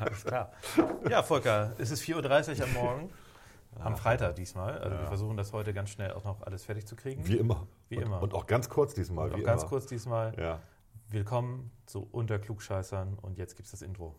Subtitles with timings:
[0.00, 0.52] Alles klar.
[1.08, 3.10] Ja, Volker, es ist 4.30 Uhr am Morgen.
[3.78, 4.78] Am Freitag diesmal.
[4.78, 7.26] Also wir versuchen das heute ganz schnell auch noch alles fertig zu kriegen.
[7.26, 7.66] Wie immer.
[7.88, 8.22] Wie und, immer.
[8.22, 9.30] Und auch ganz kurz diesmal.
[9.30, 9.70] Und wie auch ganz immer.
[9.70, 10.34] kurz diesmal.
[10.38, 10.60] Ja.
[11.08, 14.14] Willkommen zu Unter Klugscheißern und jetzt gibt's das Intro.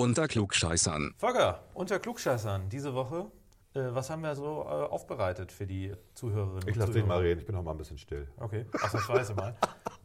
[0.00, 1.12] Unter Klugscheißern.
[1.18, 3.30] Volker, Unter Klugscheißern, diese Woche.
[3.74, 7.20] Äh, was haben wir so äh, aufbereitet für die Zuhörerinnen Ich lasse und dich mal
[7.20, 8.26] reden, ich bin noch mal ein bisschen still.
[8.38, 9.54] Okay, ausnahmsweise mal.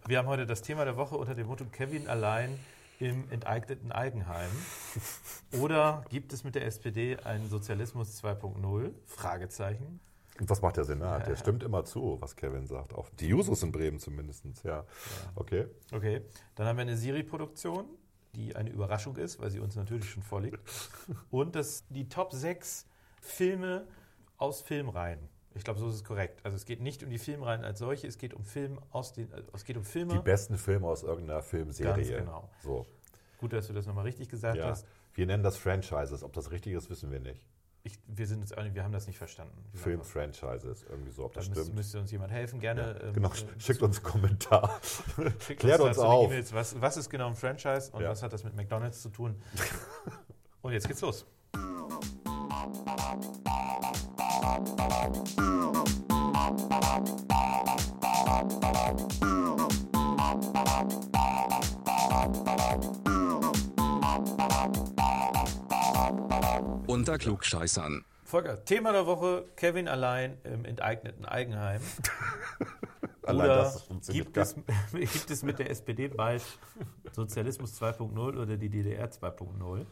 [0.05, 2.59] Wir haben heute das Thema der Woche unter dem Motto Kevin allein
[2.99, 4.49] im enteigneten Eigenheim.
[5.61, 8.91] Oder gibt es mit der SPD einen Sozialismus 2.0?
[9.05, 10.01] Fragezeichen.
[10.41, 11.25] Und was macht der Senat?
[11.25, 12.93] Der stimmt immer zu, was Kevin sagt.
[12.93, 14.43] Auch die Jusos in Bremen zumindest.
[14.65, 14.83] Ja.
[15.35, 15.67] Okay.
[15.93, 16.21] Okay,
[16.55, 17.85] dann haben wir eine Siri-Produktion,
[18.35, 20.59] die eine Überraschung ist, weil sie uns natürlich schon vorliegt.
[21.31, 22.85] Und das, die Top 6
[23.21, 23.87] Filme
[24.37, 25.19] aus Filmreihen.
[25.55, 26.41] Ich glaube, so ist es korrekt.
[26.43, 29.31] Also es geht nicht um die Filmreihen als solche, es geht um Film aus den,
[29.31, 30.13] äh, es geht um Filme.
[30.13, 31.95] Die besten Filme aus irgendeiner Filmserie.
[31.95, 32.49] Ganz genau.
[32.61, 32.85] So.
[33.37, 34.65] Gut, dass du das nochmal richtig gesagt Ja.
[34.65, 34.85] hast.
[35.13, 36.23] Wir nennen das Franchises.
[36.23, 37.41] Ob das richtig ist, wissen wir nicht.
[37.87, 39.63] Ich, wir sind uns wir haben das nicht verstanden.
[39.75, 41.77] Film-Franchises, irgendwie so, ob Da das müsste, stimmt.
[41.77, 42.99] müsste uns jemand helfen, gerne.
[43.03, 44.81] ähm, Genau, äh, schickt uns einen Kommentar.
[45.45, 46.25] schickt klärt uns eine auf.
[46.31, 46.51] E-Mails.
[46.51, 48.09] Was, was ist genau ein Franchise und Ja.
[48.09, 49.35] was hat das mit McDonalds zu tun?
[50.63, 51.27] und jetzt geht's los.
[67.05, 68.03] Unter Klugscheißern.
[68.23, 71.79] Volker, Thema der Woche: Kevin allein im enteigneten Eigenheim.
[73.21, 73.73] Allein Oder
[74.07, 74.55] gibt es,
[74.91, 76.41] gibt es mit der SPD bald
[77.11, 79.81] Sozialismus 2.0 oder die DDR 2.0?
[79.81, 79.85] Äh,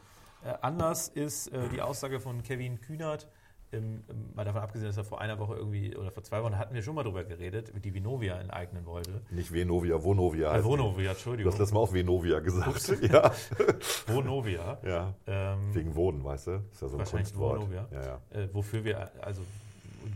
[0.61, 3.27] anders ist äh, die Aussage von Kevin Kühnert,
[3.73, 6.57] ähm, ähm, mal davon abgesehen, dass er vor einer Woche irgendwie oder vor zwei Wochen
[6.57, 9.21] hatten wir schon mal drüber geredet, die Vinovia enteignen wollte.
[9.31, 10.55] Nicht Venovia, Vonovia.
[10.55, 10.63] Äh.
[10.63, 11.51] Vonovia, Du hast Entschuldigung.
[11.51, 13.01] letztes Mal auch Venovia gesagt.
[13.01, 13.31] ja.
[14.07, 14.77] Vonovia.
[14.83, 15.13] ja.
[15.27, 16.51] Ähm, Wegen Wohnen, weißt du?
[16.71, 17.59] Ist ja so ein Wahrscheinlich Kunstwort.
[17.61, 17.87] Vonovia.
[17.91, 18.19] Ja, ja.
[18.41, 19.41] äh, wofür wir also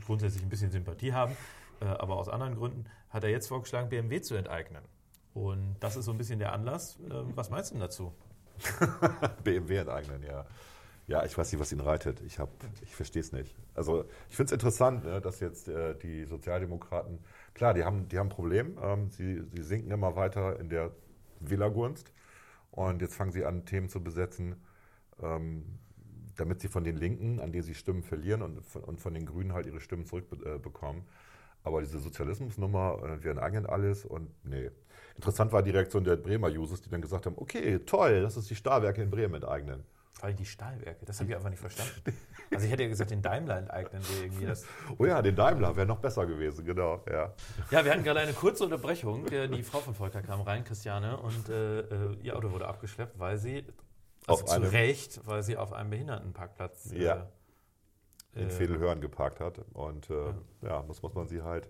[0.06, 1.36] grundsätzlich ein bisschen Sympathie haben,
[1.82, 4.84] äh, aber aus anderen Gründen hat er jetzt vorgeschlagen, BMW zu enteignen.
[5.34, 6.98] Und das ist so ein bisschen der Anlass.
[7.10, 8.14] Äh, was meinst du denn dazu?
[9.44, 10.46] BMW enteignen, ja.
[11.08, 12.22] Ja, ich weiß nicht, was ihn reitet.
[12.22, 12.38] Ich,
[12.82, 13.56] ich verstehe es nicht.
[13.74, 17.20] Also ich finde es interessant, ne, dass jetzt äh, die Sozialdemokraten,
[17.54, 18.78] klar, die haben, die haben ein Problem.
[18.82, 20.92] Ähm, sie, sie sinken immer weiter in der
[21.40, 22.12] Wählergunst.
[22.72, 24.58] Und jetzt fangen sie an, Themen zu besetzen,
[25.22, 25.80] ähm,
[26.36, 29.26] damit sie von den Linken, an denen sie Stimmen verlieren, und von, und von den
[29.26, 31.04] Grünen halt ihre Stimmen zurückbekommen.
[31.04, 31.64] Äh.
[31.64, 34.72] Aber diese Sozialismusnummer, äh, wir enteignen alles und nee.
[35.16, 38.48] Interessant war die Reaktion der Bremer Users, die dann gesagt haben, okay, toll, lass uns
[38.48, 39.86] die Stahlwerke in Bremen enteignen.
[40.20, 41.94] Vor allem die Stahlwerke, das habe ich einfach nicht verstanden.
[42.50, 44.46] Also ich hätte ja gesagt, den Daimler enteignen wir irgendwie.
[44.46, 44.64] Das
[44.98, 47.04] Oh ja, den Daimler wäre noch besser gewesen, genau.
[47.12, 47.34] Ja.
[47.72, 49.26] ja, wir hatten gerade eine kurze Unterbrechung.
[49.26, 53.38] Die Frau von Volker kam rein, Christiane, und äh, äh, ihr Auto wurde abgeschleppt, weil
[53.38, 53.66] sie,
[54.28, 57.28] also Auf zu einem- Recht, weil sie auf einem Behindertenparkplatz äh, Ja.
[58.34, 59.60] in äh, Vedelhören geparkt hat.
[59.74, 61.68] Und äh, ja, muss, muss man sie halt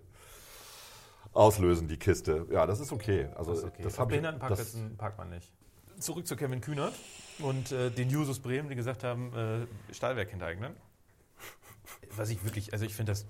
[1.32, 2.46] auslösen, die Kiste.
[2.50, 3.28] Ja, das ist okay.
[3.34, 3.82] Also, Das ist okay.
[3.82, 5.50] das Auf Behindertenparkplätzen parkt man nicht.
[5.98, 6.94] Zurück zu Kevin Kühnert
[7.40, 10.74] und äh, den Jusos Bremen, die gesagt haben, äh, Stahlwerk enteignen.
[12.16, 13.26] Was ich wirklich, also ich finde das,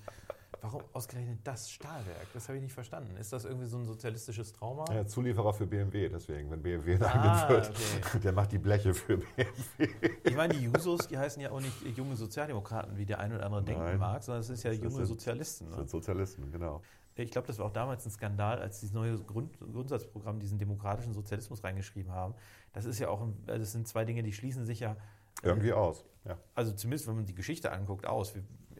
[0.62, 2.26] warum ausgerechnet das Stahlwerk?
[2.34, 3.16] Das habe ich nicht verstanden.
[3.16, 4.84] Ist das irgendwie so ein sozialistisches Trauma?
[4.92, 8.18] ja, Zulieferer für BMW, deswegen, wenn BMW enteignet Ah, wird, okay.
[8.20, 9.88] der macht die Bleche für BMW.
[10.24, 13.44] Ich meine, die Jusos, die heißen ja auch nicht junge Sozialdemokraten, wie der ein oder
[13.46, 13.98] andere denken Nein.
[13.98, 15.66] mag, sondern es ist ja Das junge sind- Sozialisten.
[15.66, 15.76] Das Ne?
[15.82, 16.82] sind Sozialisten, genau.
[17.24, 20.58] Ich glaube, das war auch damals ein Skandal, als sie das neue Grund, Grundsatzprogramm diesen
[20.58, 22.34] demokratischen Sozialismus reingeschrieben haben.
[22.72, 24.96] Das ist ja auch, ein, also das sind zwei Dinge, die schließen sich ja
[25.42, 26.04] Irgendwie aus.
[26.24, 26.38] Ja.
[26.54, 28.34] also zumindest wenn man die Geschichte anguckt, aus.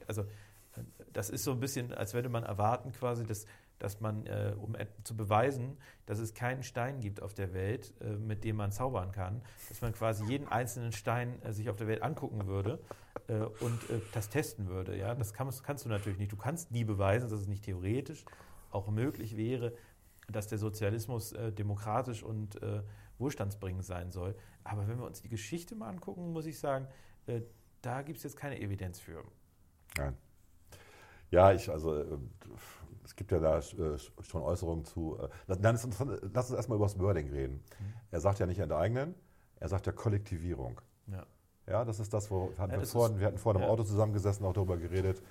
[0.06, 0.82] Also äh,
[1.12, 3.46] das ist so ein bisschen, als würde man erwarten quasi, dass,
[3.79, 5.77] dass man, äh, um zu beweisen,
[6.07, 9.81] dass es keinen Stein gibt auf der Welt, äh, mit dem man zaubern kann, dass
[9.81, 12.81] man quasi jeden einzelnen Stein äh, sich auf der Welt angucken würde
[13.29, 14.97] äh, und äh, das testen würde.
[14.97, 15.15] Ja?
[15.15, 16.33] Das kannst, kannst du natürlich nicht.
[16.33, 18.25] Du kannst nie beweisen, dass es nicht theoretisch
[18.71, 19.75] auch möglich wäre,
[20.29, 22.59] dass der Sozialismus äh, demokratisch und
[23.19, 24.37] wohlstandsbringend sein soll.
[24.63, 26.87] Aber wenn wir uns die Geschichte mal angucken, muss ich sagen,
[27.83, 29.25] da gibt es jetzt keine Evidenz für.
[29.97, 30.17] Nein.
[31.31, 32.21] Ja, ich, also,
[33.08, 35.19] es gibt ja da äh, schon Äußerungen zu.
[35.49, 37.62] äh, Dann ist interessant, lass uns erstmal über das Wording reden.
[38.10, 39.14] Er sagt ja nicht enteignen,
[39.60, 40.78] er sagt ja Kollektivierung.
[41.06, 41.25] Ja.
[41.66, 43.69] Ja, das ist das, wo hatten Ja, wir, vor, ist- wir hatten vor einem ja.
[43.69, 45.22] Auto zusammengesessen, auch darüber geredet.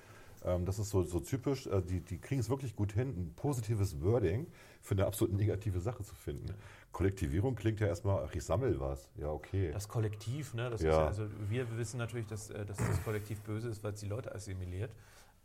[0.44, 3.32] Ähm, das ist so, so typisch, äh, die, die kriegen es wirklich gut hin, ein
[3.36, 4.46] positives Wording
[4.80, 6.52] für eine absolut negative Sache zu finden.
[6.92, 9.08] Kollektivierung klingt ja erstmal, ach, ich sammle was.
[9.16, 9.70] Ja, okay.
[9.72, 10.68] Das Kollektiv, ne?
[10.70, 10.90] Das Ja.
[10.90, 14.00] ist ja, also wir wissen natürlich, dass, äh, dass das Kollektiv böse ist, weil es
[14.00, 14.90] die Leute assimiliert.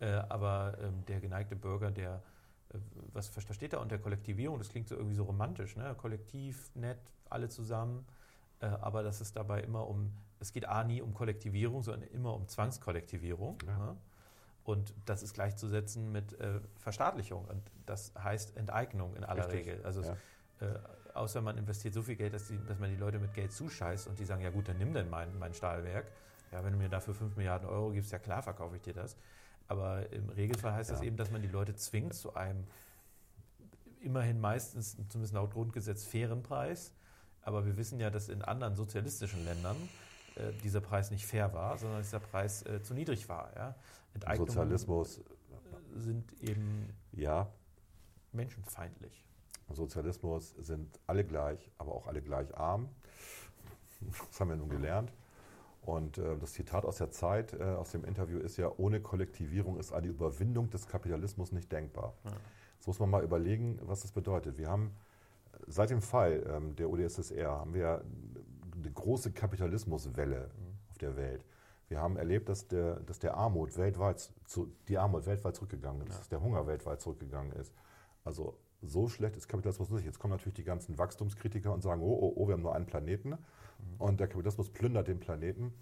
[0.04, 2.22] Äh, aber ähm, der geneigte Bürger, der
[2.74, 2.78] äh,
[3.14, 4.58] was ver- versteht er unter Kollektivierung?
[4.60, 5.96] Das klingt so irgendwie so romantisch, ne?
[5.98, 8.06] Kollektiv, nett, alle zusammen.
[8.60, 12.34] Äh, aber dass es dabei immer um, es geht A nie um Kollektivierung, sondern immer
[12.34, 13.58] um Zwangskollektivierung.
[13.66, 13.78] Ja.
[13.78, 13.98] Ne?
[14.66, 17.46] Und das ist gleichzusetzen mit äh, Verstaatlichung.
[17.46, 19.68] Und das heißt Enteignung in aller Richtig.
[19.68, 19.86] Regel.
[19.86, 20.68] Also es Ja.
[20.68, 20.80] äh,
[21.14, 24.08] außer man investiert so viel Geld, dass, die, dass man die Leute mit Geld zuscheißt
[24.08, 26.08] und die sagen, ja gut, dann nimm denn mein, mein Stahlwerk.
[26.52, 29.16] Ja, wenn du mir dafür 5 Milliarden Euro gibst, ja klar, verkaufe ich dir das.
[29.68, 31.06] Aber im Regelfall heißt das Ja.
[31.06, 32.66] eben, dass man die Leute zwingt zu einem
[34.02, 36.94] immerhin meistens, zumindest laut Grundgesetz, fairen Preis.
[37.42, 39.78] Aber wir wissen ja, dass in anderen sozialistischen Ländern
[40.36, 43.52] äh, dieser Preis nicht fair war, sondern dass dieser Preis äh, zu niedrig war.
[43.56, 43.76] Ja?
[44.14, 45.22] Enteignungen Sozialismus,
[45.96, 47.48] sind eben ja,
[48.32, 49.24] menschenfeindlich.
[49.70, 52.90] Sozialismus sind alle gleich, aber auch alle gleich arm.
[54.30, 55.12] Das haben wir nun gelernt.
[55.86, 59.78] Und äh, das Zitat aus der Zeit, äh, aus dem Interview ist ja, ohne Kollektivierung
[59.78, 62.14] ist eine Überwindung des Kapitalismus nicht denkbar.
[62.24, 62.32] Ja.
[62.76, 64.58] Jetzt muss man mal überlegen, was das bedeutet.
[64.58, 64.96] Wir haben
[65.52, 68.02] äh, seit dem Fall ähm, der UdSSR haben wir
[68.76, 70.50] eine große Kapitalismuswelle
[70.90, 71.46] auf der Welt.
[71.90, 76.18] Wir haben erlebt, dass der, dass der Armut weltweit zu, die Armut weltweit zurückgegangen ist,
[76.18, 77.74] dass der Hunger weltweit zurückgegangen ist.
[78.24, 80.06] Also so schlecht ist Kapitalismus nicht.
[80.06, 82.86] Jetzt kommen natürlich die ganzen Wachstumskritiker und sagen, oh, oh, oh, wir haben nur einen
[82.86, 83.38] Planeten
[83.98, 85.74] und der Kapitalismus plündert den Planeten.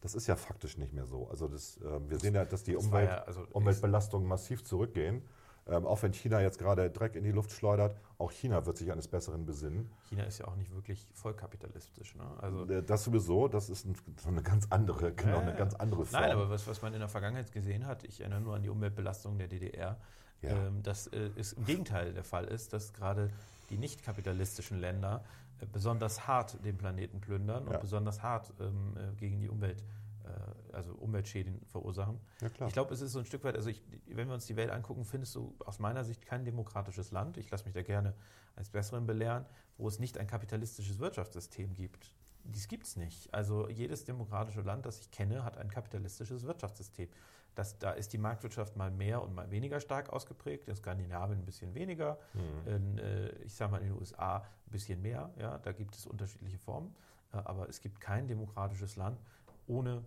[0.00, 1.28] Das ist ja faktisch nicht mehr so.
[1.30, 5.22] Also das, äh, wir sehen ja, dass die Umwelt, ja, also Umweltbelastungen massiv zurückgehen.
[5.68, 8.92] Ähm, auch wenn China jetzt gerade Dreck in die Luft schleudert, auch China wird sich
[8.92, 9.90] eines Besseren besinnen.
[10.08, 12.14] China ist ja auch nicht wirklich vollkapitalistisch.
[12.14, 12.22] Ne?
[12.38, 15.74] Also, Äh, Das sowieso, das ist ein, so eine ganz andere, genau, Ja, eine ganz
[15.74, 16.22] andere Form.
[16.22, 18.68] Nein, aber was, was man in der Vergangenheit gesehen hat, ich erinnere nur an die
[18.68, 19.98] Umweltbelastung der DDR,
[20.42, 20.50] Ja.
[20.50, 23.30] ähm, dass äh, es im Gegenteil der Fall ist, dass gerade
[23.70, 25.24] die nicht kapitalistischen Länder
[25.60, 27.72] äh, besonders hart den Planeten plündern Ja.
[27.74, 29.82] und besonders hart ähm, äh, gegen die Umwelt,
[30.24, 32.20] äh, also Umweltschäden verursachen.
[32.40, 32.66] ja.
[32.66, 34.70] Ich glaube, es ist so ein Stück weit, also ich, wenn wir uns die Welt
[34.70, 37.38] angucken, findest du aus meiner Sicht kein demokratisches Land.
[37.38, 38.14] Ich lasse mich da gerne
[38.56, 39.46] als Besseren belehren,
[39.78, 42.12] wo es nicht ein kapitalistisches Wirtschaftssystem gibt.
[42.44, 43.34] Dies gibt es nicht.
[43.34, 47.08] Also jedes demokratische Land, das ich kenne, hat ein kapitalistisches Wirtschaftssystem.
[47.56, 50.68] Das, da ist die Marktwirtschaft mal mehr und mal weniger stark ausgeprägt.
[50.68, 52.18] In Skandinavien ein bisschen weniger.
[52.34, 52.72] Mhm.
[52.72, 55.30] In, äh, ich sage mal in den USA ein bisschen mehr.
[55.38, 56.94] Ja, da gibt es unterschiedliche Formen.
[57.32, 59.18] Äh, aber es gibt kein demokratisches Land
[59.66, 60.04] ohne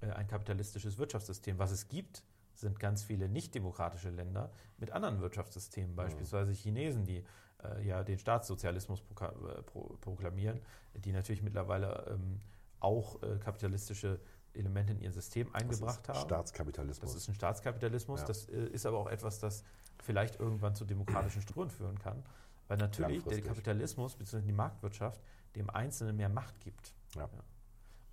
[0.00, 1.58] äh, ein kapitalistisches Wirtschaftssystem.
[1.58, 2.24] Was es gibt,
[2.54, 7.24] sind ganz viele nicht-demokratische Länder mit anderen Wirtschaftssystemen, beispielsweise Chinesen, die
[7.62, 10.60] äh, ja den Staatssozialismus proka- äh, pro, proklamieren,
[10.94, 12.40] die natürlich mittlerweile ähm,
[12.80, 14.20] auch äh, kapitalistische
[14.58, 16.28] Elemente in ihr System eingebracht das ist haben.
[16.28, 17.12] Staatskapitalismus.
[17.12, 18.20] Das ist ein Staatskapitalismus.
[18.20, 18.26] Ja.
[18.26, 19.64] Das ist aber auch etwas, das
[20.02, 22.22] vielleicht irgendwann zu demokratischen Strukturen führen kann.
[22.68, 23.40] Weil natürlich der.
[23.40, 24.42] Kapitalismus bzw.
[24.42, 25.20] die Marktwirtschaft
[25.56, 26.92] dem Einzelnen mehr Macht gibt.
[27.14, 27.28] Ja.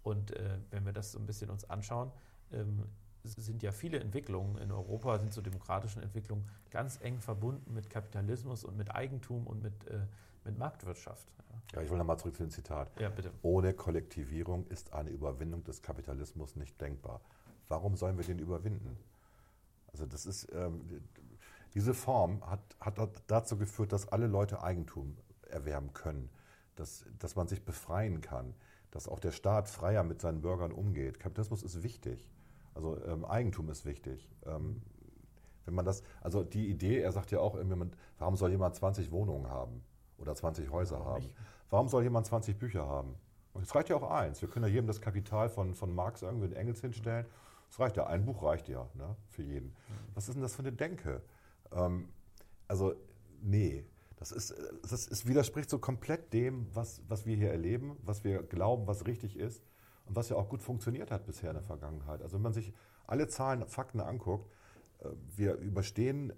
[0.04, 2.12] Und äh, wenn wir das so ein bisschen uns anschauen,
[2.52, 2.86] ähm,
[3.24, 8.64] sind ja viele Entwicklungen in Europa, sind so demokratischen Entwicklungen ganz eng verbunden mit Kapitalismus
[8.64, 10.06] und mit Eigentum und mit, äh,
[10.46, 11.28] mit Marktwirtschaft.
[11.74, 12.90] ja, ich will nochmal zurück zu dem Zitat.
[13.00, 13.32] Ja, bitte.
[13.42, 17.22] Ohne Kollektivierung ist eine Überwindung des Kapitalismus nicht denkbar.
[17.68, 18.98] Warum sollen wir den überwinden?
[19.92, 21.04] Also das ist, ähm,
[21.74, 22.96] diese Form hat, hat
[23.28, 25.18] dazu geführt, dass alle Leute Eigentum
[25.50, 26.30] erwerben können,
[26.76, 28.54] dass, dass man sich befreien kann,
[28.92, 31.20] dass auch der Staat freier mit seinen Bürgern umgeht.
[31.20, 32.30] Kapitalismus ist wichtig.
[32.76, 34.30] Also ähm, Eigentum ist wichtig.
[34.46, 34.82] Ähm,
[35.66, 37.58] wenn man das, also die Idee, er sagt ja auch,
[38.20, 39.82] warum soll jemand 20 Wohnungen haben
[40.18, 41.24] oder 20 Häuser haben?
[41.24, 41.36] nicht?
[41.70, 43.16] Warum soll jemand 20 Bücher haben?
[43.54, 44.42] Und es reicht ja auch eins.
[44.42, 47.26] Wir können ja jedem das Kapital von, von Marx irgendwie in Engels hinstellen.
[47.70, 49.76] Es reicht ja, ein Buch reicht ja ne, für jeden.
[50.14, 51.22] Was ist denn das für eine Denke?
[51.72, 52.10] Ähm,
[52.68, 52.96] also,
[53.42, 53.86] nee,
[54.18, 58.44] das, ist, das ist, widerspricht so komplett dem, was, was wir hier erleben, was wir
[58.44, 59.64] glauben, was richtig ist
[60.06, 62.22] und was ja auch gut funktioniert hat bisher in der Vergangenheit.
[62.22, 62.74] Also, wenn man sich
[63.08, 64.50] alle Zahlen, Fakten anguckt,
[65.00, 66.34] äh, wir überstehen,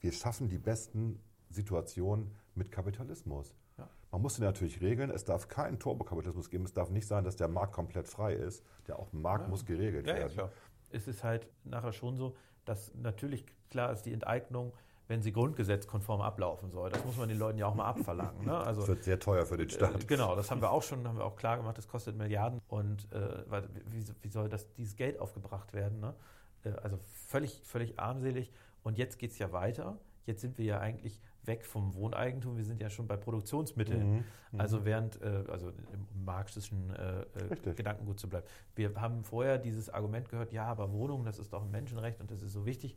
[0.00, 1.20] wir schaffen die besten
[1.52, 3.54] Situationen mit Kapitalismus.
[3.78, 3.88] Ja.
[4.10, 5.10] Man muss den natürlich regeln.
[5.10, 6.64] Es darf keinen Turbokapitalismus geben.
[6.64, 8.64] Es darf nicht sein, dass der Markt komplett frei ist.
[8.86, 9.48] Der auch Markt Ja.
[9.50, 10.32] muss geregelt Ja, ja, werden.
[10.32, 10.52] klar.
[10.90, 14.72] Es ist halt nachher schon so, dass natürlich klar ist die Enteignung,
[15.08, 16.90] wenn sie grundgesetzkonform ablaufen soll.
[16.90, 18.44] Das muss man den Leuten ja auch mal abverlangen.
[18.46, 18.56] Ne?
[18.56, 20.02] Also, Das wird sehr teuer für den Staat.
[20.04, 22.60] Äh, genau, das haben wir auch schon, haben wir auch klar gemacht, das kostet Milliarden.
[22.68, 23.44] Und äh,
[23.90, 26.00] wie, wie soll das, dieses Geld aufgebracht werden?
[26.00, 26.14] Ne?
[26.64, 28.52] Äh, also völlig, völlig armselig.
[28.84, 29.98] Und jetzt geht es ja weiter.
[30.24, 32.56] Jetzt sind wir ja eigentlich weg vom Wohneigentum.
[32.56, 34.16] Wir sind ja schon bei Produktionsmitteln.
[34.16, 34.24] Mhm.
[34.58, 37.74] Also während, äh, also im marxistischen äh, äh.
[37.74, 38.46] Gedankengut zu bleiben.
[38.74, 42.30] Wir haben vorher dieses Argument gehört, ja, aber Wohnung, das ist doch ein Menschenrecht und
[42.30, 42.96] das ist so wichtig.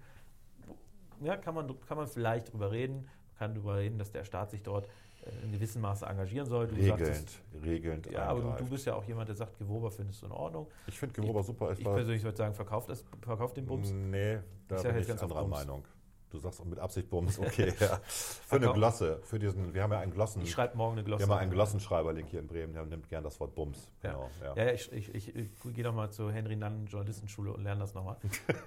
[1.21, 3.07] Ja, kann man, kann man vielleicht drüber reden.
[3.37, 4.87] Kann darüber reden, dass der Staat sich dort
[5.25, 6.67] äh, in gewissem Maße engagieren soll.
[6.67, 9.91] Du regelnd, sagtest- regelnd ja, aber du, du bist ja auch jemand, der sagt, Gewober
[9.91, 10.67] findest du in Ordnung.
[10.87, 11.71] ich finde Gewober super.
[11.71, 13.91] Ich persönlich würde sagen, verkauft, das, verkauft den Bums.
[13.91, 15.47] Nee, da Ich bin jetzt ich ganz anderer.
[15.47, 15.83] Meinung.
[16.29, 17.73] Du sagst auch mit Absicht Bums, okay.
[17.79, 17.99] ja.
[18.05, 21.05] Für eine Glosse, für diesen, wir haben ja einen Glossen, Ich schreibe morgen eine wir
[21.05, 21.23] Glosse.
[21.23, 23.89] haben ja einen Glossenschreiberling hier in Bremen, der nimmt gern das Wort Bums.
[24.01, 24.55] Genau, ja.
[24.55, 27.93] Ja, ja ich, ich, ich, ich gehe nochmal zur Henry Nannen Journalistenschule und lerne das
[27.93, 28.17] nochmal,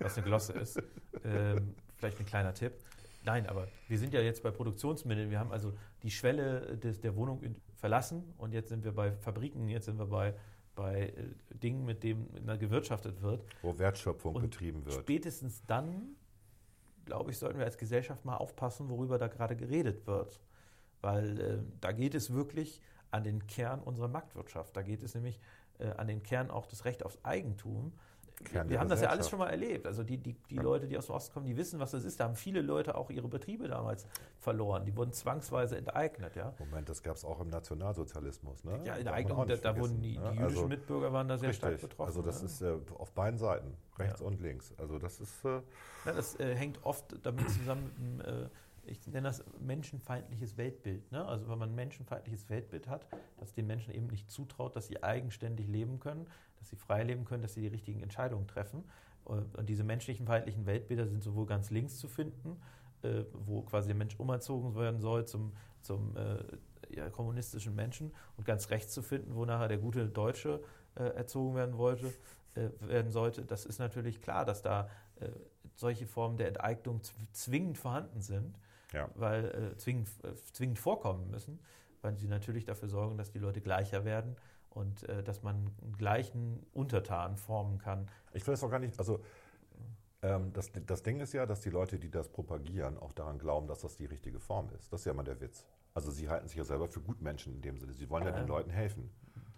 [0.01, 0.83] was eine Glosse ist.
[1.25, 2.73] Ähm, vielleicht ein kleiner Tipp.
[3.25, 5.31] Nein, aber wir sind ja jetzt bei Produktionsmitteln.
[5.31, 5.73] Wir haben also
[6.03, 7.43] die Schwelle des, der Wohnung
[7.75, 10.35] verlassen und jetzt sind wir bei Fabriken, jetzt sind wir bei,
[10.75, 11.13] bei äh,
[11.55, 13.45] Dingen, mit denen gewirtschaftet wird.
[13.63, 15.01] Wo Wertschöpfung Und betrieben wird.
[15.01, 16.17] Spätestens dann,
[17.09, 20.41] glaube ich, sollten wir als Gesellschaft mal aufpassen, worüber da gerade geredet wird.
[21.01, 24.77] Weil äh, da geht es wirklich an den Kern unserer Marktwirtschaft.
[24.77, 25.41] Da geht es nämlich
[25.79, 27.93] äh, an den Kern auch das Recht aufs Eigentum.
[28.45, 29.87] Kern wir haben das ja alles schon mal erlebt.
[29.87, 32.21] Also die, die, die Leute, die aus dem Osten kommen, die wissen, was das ist.
[32.21, 34.07] Da haben viele Leute auch ihre Betriebe damals
[34.39, 34.85] verloren.
[34.85, 36.37] Die wurden zwangsweise enteignet.
[36.37, 38.65] Ja, Moment, das gab es auch im Nationalsozialismus.
[38.65, 38.73] Ne?
[38.73, 40.25] ja in Darf der man auch Eignung, da, da wurden die, die ne?
[40.31, 42.09] jüdischen Also, Mitbürger waren da sehr stark Richtig, betroffen.
[42.09, 42.47] also das ja.
[42.47, 44.27] ist äh, auf beiden Seiten, rechts Ja.
[44.27, 44.73] und links.
[44.79, 45.61] Also das ist, äh,
[46.05, 48.49] Ja, das äh, hängt oft damit zusammen, mit dem, äh,
[48.89, 51.11] ich nenne das menschenfeindliches Weltbild.
[51.13, 51.25] Ne?
[51.25, 53.07] Also wenn man ein menschenfeindliches Weltbild hat,
[53.39, 56.27] dass den Menschen eben nicht zutraut, dass sie eigenständig leben können,
[56.59, 58.85] dass sie frei leben können, dass sie die richtigen Entscheidungen treffen.
[59.25, 62.61] Und diese menschlichen feindlichen Weltbilder sind sowohl ganz links zu finden,
[63.03, 65.53] äh, wo quasi der Mensch umerzogen werden soll zum,
[65.83, 66.39] zum äh,
[66.97, 70.63] ja, kommunistischen Menschen und ganz rechts zu finden, wo nachher der gute Deutsche
[70.95, 72.13] äh, erzogen werden wollte,
[72.55, 73.45] äh, werden sollte.
[73.45, 74.89] Das ist natürlich klar, dass da
[75.21, 75.29] äh,
[75.75, 78.59] solche Formen der Enteignung zw- zwingend vorhanden sind,
[78.93, 79.09] ja.
[79.15, 81.59] weil äh, zwingend, äh, zwingend vorkommen müssen,
[82.03, 84.37] weil sie natürlich dafür sorgen, dass die Leute gleicher werden
[84.71, 88.09] und äh, dass man einen gleichen Untertan formen kann.
[88.33, 89.21] Ich will das auch gar nicht, also
[90.23, 93.67] ähm, das, das Ding ist ja, dass die Leute, die das propagieren, auch daran glauben,
[93.69, 94.93] dass das die richtige Form ist.
[94.93, 95.65] Das ist ja immer der Witz.
[95.95, 97.93] Also sie halten sich ja selber für Gutmenschen in dem Sinne.
[97.93, 98.37] Sie wollen ja Ja.
[98.37, 99.11] den Leuten helfen.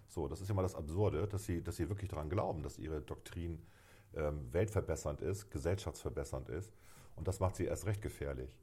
[0.07, 3.01] So, das ist immer das Absurde, dass sie, dass sie wirklich daran glauben, dass ihre
[3.01, 3.61] Doktrin
[4.13, 6.73] ähm, weltverbessernd ist, gesellschaftsverbessernd ist.
[7.15, 8.57] Und das macht sie erst recht gefährlich.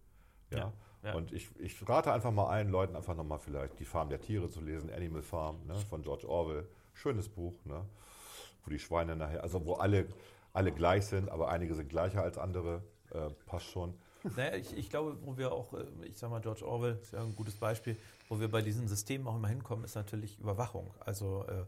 [0.51, 0.59] Ja.
[0.59, 0.73] Ja,
[1.05, 1.15] ja.
[1.15, 4.51] Und ich, ich rate einfach mal allen Leuten, einfach nochmal vielleicht Die Farm der Tiere
[4.51, 6.69] zu lesen, Animal Farm ne, von George Orwell.
[6.95, 7.85] Schönes Buch, ne,
[8.65, 10.07] wo die Schweine nachher, also wo alle,
[10.53, 12.83] alle gleich sind, aber einige sind gleicher als andere.
[13.13, 13.95] Äh, passt schon.
[14.37, 17.21] Naja, ich, ich glaube, wo wir auch, äh, ich sag mal, George Orwell ist ja
[17.21, 17.97] ein gutes Beispiel,
[18.29, 20.93] wo wir bei diesen Systemen auch immer hinkommen, ist natürlich Überwachung.
[21.01, 21.65] Also äh,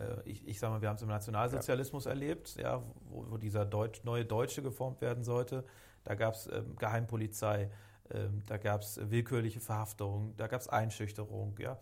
[0.00, 3.64] äh, ich, ich sag mal, wir haben es im Nationalsozialismus erlebt, ja, wo, wo dieser
[3.64, 5.64] Deutsch, neue Deutsche geformt werden sollte.
[6.04, 7.70] Da gab es ähm, Geheimpolizei,
[8.12, 11.78] ähm, da gab es willkürliche Verhaftungen, da gab es Einschüchterung, ja.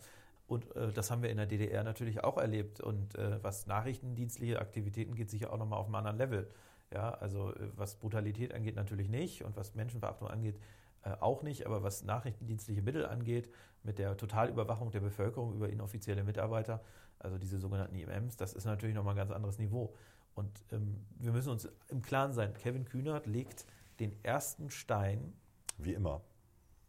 [0.47, 2.81] Und äh, das haben wir in der DDR natürlich auch erlebt.
[2.81, 6.51] Und äh, was nachrichtendienstliche Aktivitäten geht, sicher auch nochmal auf einem anderen Level.
[6.93, 10.59] Ja, also äh, was Brutalität angeht, natürlich nicht und was Menschenverachtung angeht,
[11.03, 11.67] äh, auch nicht.
[11.67, 13.51] Aber was nachrichtendienstliche Mittel angeht,
[13.83, 16.83] mit der Totalüberwachung der Bevölkerung über inoffizielle Mitarbeiter,
[17.19, 19.95] also diese sogenannten IMMs, das ist natürlich nochmal ein ganz anderes Niveau.
[20.35, 23.67] Und ähm, wir müssen uns im Klaren sein, Kevin Kühnert legt
[24.01, 25.35] den ersten Stein,
[25.79, 26.23] Wie immer.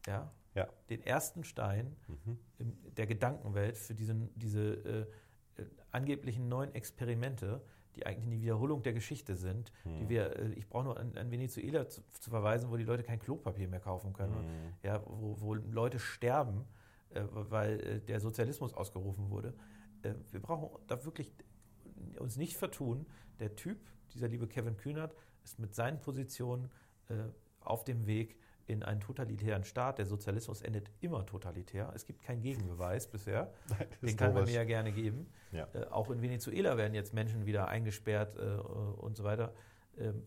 [0.07, 0.67] ja, Ja.
[0.89, 2.37] den ersten Stein Mhm.
[2.97, 5.07] der Gedankenwelt für diesen, diese
[5.57, 7.61] äh, äh, angeblichen neuen Experimente,
[7.95, 10.09] die eigentlich eine Wiederholung der Geschichte sind, die Mhm.
[10.09, 13.19] wir, äh, ich brauche nur an, an Venezuela zu, zu verweisen, wo die Leute kein
[13.19, 14.73] Klopapier mehr kaufen können, Mhm.
[14.83, 16.65] ja, wo, wo Leute sterben,
[17.11, 19.53] äh, weil äh, der Sozialismus ausgerufen wurde.
[20.03, 21.33] Äh, wir brauchen da wirklich
[22.19, 23.05] uns nicht vertun.
[23.39, 23.77] Der Typ,
[24.13, 26.69] dieser liebe Kevin Kühnert, ist mit seinen Positionen
[27.61, 28.37] auf dem Weg
[28.69, 29.97] in einen totalitären Staat.
[29.97, 31.91] Der Sozialismus endet immer totalitär.
[31.95, 33.51] Es gibt keinen Gegenbeweis bisher.
[34.01, 35.27] Den kann man mir ja gerne geben.
[35.51, 35.67] Ja.
[35.73, 39.53] Äh, auch in Venezuela werden jetzt Menschen wieder eingesperrt äh, und so weiter.
[39.97, 40.23] Ähm,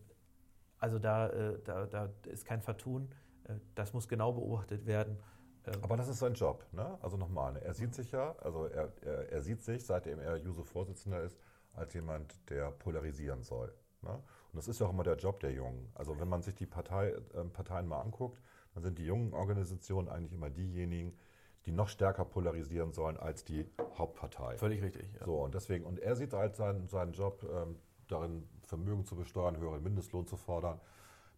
[0.77, 3.09] also da, äh, da, da ist kein Vertun.
[3.45, 5.17] Äh, das muss genau beobachtet werden.
[5.65, 6.65] Ähm, Aber das ist sein Job.
[6.71, 6.97] Ne?
[7.01, 7.61] Also nochmal, ne?
[7.63, 11.37] er sieht sich ja, also er, er, er sieht sich, seitdem er Juso-Vorsitzender ist,
[11.73, 13.73] als jemand, der polarisieren soll.
[14.01, 14.21] Ne?
[14.53, 15.89] Und das ist ja auch immer der Job der Jungen.
[15.95, 18.39] Also wenn man sich die Partei, äh, Parteien mal anguckt,
[18.75, 21.17] dann sind die jungen Organisationen eigentlich immer diejenigen,
[21.65, 23.65] die noch stärker polarisieren sollen als die
[23.97, 24.57] Hauptpartei.
[24.57, 25.11] Völlig richtig.
[25.19, 25.25] Ja.
[25.25, 29.57] So, und deswegen, und er sieht halt seinen, seinen Job ähm, darin, Vermögen zu besteuern,
[29.57, 30.79] höheren Mindestlohn zu fordern,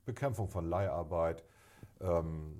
[0.03, 1.43] Bekämpfung von Leiharbeit.
[2.01, 2.59] Ähm,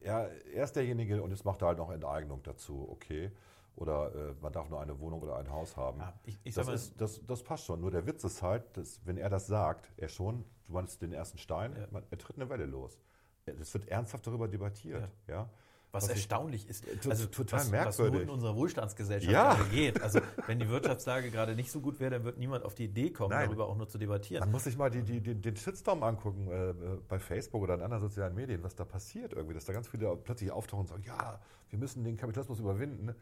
[0.00, 3.30] er, er ist derjenige, und jetzt macht er halt noch Enteignung dazu, okay.
[3.76, 5.98] Oder äh, man darf nur eine Wohnung oder ein Haus haben.
[6.00, 7.80] Ja, ich, ich das, mal, ist, das, das passt schon.
[7.80, 11.12] Nur der Witz ist halt, dass, wenn er das sagt, er schon, du meinst den
[11.12, 11.86] ersten Stein, Ja.
[11.90, 12.98] man, er tritt eine Welle los.
[13.46, 15.08] Es wird ernsthaft darüber debattiert.
[15.26, 15.48] Ja.
[15.90, 16.86] Was, Was ich- erstaunlich ist.
[16.88, 18.12] Äh, Also total was, Was merkwürdig.
[18.14, 19.56] nur in unserer Wohlstandsgesellschaft Ja.
[19.70, 20.00] geht.
[20.02, 23.10] Also wenn die Wirtschaftslage gerade nicht so gut wäre, dann wird niemand auf die Idee
[23.10, 23.46] kommen, Nein.
[23.46, 24.40] darüber auch nur zu debattieren.
[24.40, 26.74] Man muss sich mal die, die, den, den Shitstorm angucken äh,
[27.08, 30.16] bei Facebook oder in anderen sozialen Medien, was da passiert irgendwie, dass da ganz viele
[30.16, 31.40] plötzlich auftauchen und sagen, ja,
[31.70, 33.14] wir müssen den Kapitalismus überwinden.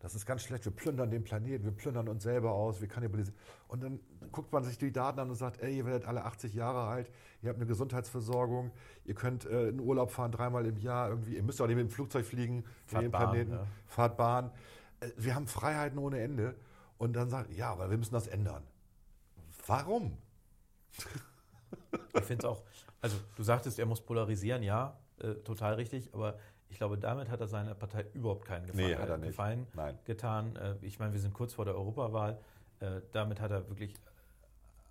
[0.00, 3.38] Das ist ganz schlecht, wir plündern den Planeten, wir plündern uns selber aus, wir kannibalisieren.
[3.68, 4.00] Und dann
[4.32, 7.10] guckt man sich die Daten an und sagt, ey, ihr werdet alle 80 Jahre alt,
[7.42, 8.72] ihr habt eine Gesundheitsversorgung,
[9.04, 11.86] ihr könnt äh, in Urlaub fahren dreimal im Jahr irgendwie, ihr müsst auch nicht mit
[11.86, 13.66] dem Flugzeug fliegen, Fahrt den Bahn, Planeten, ja.
[13.86, 14.50] fahrt Bahn.
[15.00, 16.54] Äh, Wir haben Freiheiten ohne Ende.
[16.96, 18.62] Und dann sagt, ja, aber wir müssen das ändern.
[19.66, 20.18] Warum?
[22.14, 22.62] Ich finde es auch,
[23.00, 26.38] also du sagtest, er muss polarisieren, ja, äh, total richtig, aber
[26.70, 29.30] ich glaube, damit hat er seiner Partei überhaupt keinen Gefallen, Nee, hat er nicht.
[29.30, 29.98] Gefallen Nein.
[30.04, 30.56] getan.
[30.56, 32.38] Äh, ich meine, wir sind kurz vor der Europawahl.
[32.78, 33.94] Äh, damit hat er wirklich,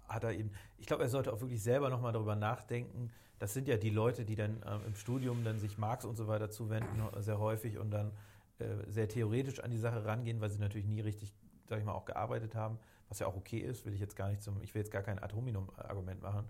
[0.08, 3.12] hat er eben, ich glaube, er sollte auch wirklich selber nochmal darüber nachdenken.
[3.40, 6.50] Das sind ja die Leute, die dann im Studium dann sich Marx und so weiter
[6.52, 8.12] zuwenden, sehr häufig und dann
[8.60, 11.34] äh, sehr theoretisch an die Sache rangehen, weil sie natürlich nie richtig,
[11.70, 14.28] sag ich mal, auch gearbeitet haben, was ja auch okay ist, will ich jetzt gar
[14.28, 16.46] nicht zum, ich will jetzt gar kein Atominum-Argument machen.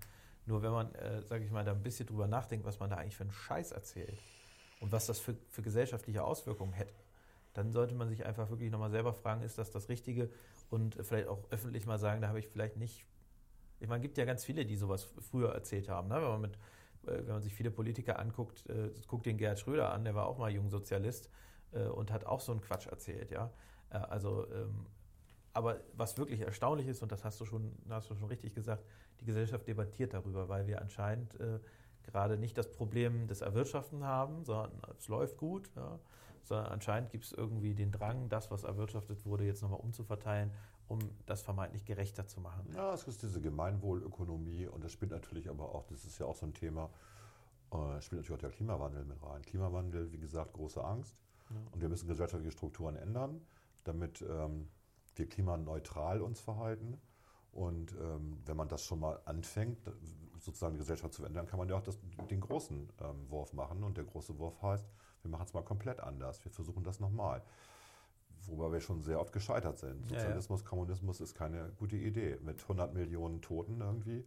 [0.47, 2.95] Nur wenn man, äh, sage ich mal, da ein bisschen drüber nachdenkt, was man da
[2.95, 4.17] eigentlich für einen Scheiß erzählt
[4.79, 6.93] und was das für, für gesellschaftliche Auswirkungen hätte,
[7.53, 10.29] dann sollte man sich einfach wirklich nochmal selber fragen, ist das das Richtige
[10.69, 13.05] und äh, vielleicht auch öffentlich mal sagen, da habe ich vielleicht nicht.
[13.79, 16.09] Ich meine, es gibt ja ganz viele, die sowas früher erzählt haben.
[16.09, 16.15] Ne?
[16.15, 16.55] Wenn, man mit,
[17.03, 20.27] äh, wenn man sich viele Politiker anguckt, äh, guckt den Gerhard Schröder an, der war
[20.27, 21.29] auch mal Jungsozialist
[21.71, 23.31] äh, und hat auch so einen Quatsch erzählt.
[23.31, 23.51] Ja?
[23.89, 24.85] Äh, also, ähm,
[25.53, 28.85] aber was wirklich erstaunlich ist, und das hast du schon, hast du schon richtig gesagt,
[29.19, 31.59] die Gesellschaft debattiert darüber, weil wir anscheinend äh,
[32.09, 35.99] gerade nicht das Problem des Erwirtschaften haben, sondern es läuft gut, ja,
[36.43, 40.51] sondern anscheinend gibt es irgendwie den Drang, das, was erwirtschaftet wurde, jetzt nochmal umzuverteilen,
[40.87, 42.65] um das vermeintlich gerechter zu machen.
[42.75, 46.35] Ja, es ist diese Gemeinwohlökonomie und das spielt natürlich aber auch, das ist ja auch
[46.35, 46.89] so ein Thema,
[47.71, 49.41] äh, spielt natürlich auch der Klimawandel mit rein.
[49.43, 51.15] Klimawandel, wie gesagt, große Angst
[51.71, 53.41] und wir müssen gesellschaftliche Strukturen ändern,
[53.83, 54.67] damit ähm,
[55.15, 56.99] wir klimaneutral uns verhalten.
[57.51, 59.79] Und ähm, wenn man das schon mal anfängt,
[60.39, 61.97] sozusagen die Gesellschaft zu ändern, kann man ja auch das,
[62.29, 63.83] den großen ähm, Wurf machen.
[63.83, 64.87] Und der große Wurf heißt,
[65.21, 66.43] wir machen es mal komplett anders.
[66.43, 67.43] Wir versuchen das nochmal.
[68.47, 70.09] Wobei wir schon sehr oft gescheitert sind.
[70.09, 70.21] Ja, ja.
[70.21, 72.37] Sozialismus, Kommunismus ist keine gute Idee.
[72.41, 74.25] Mit 100 Millionen Toten irgendwie.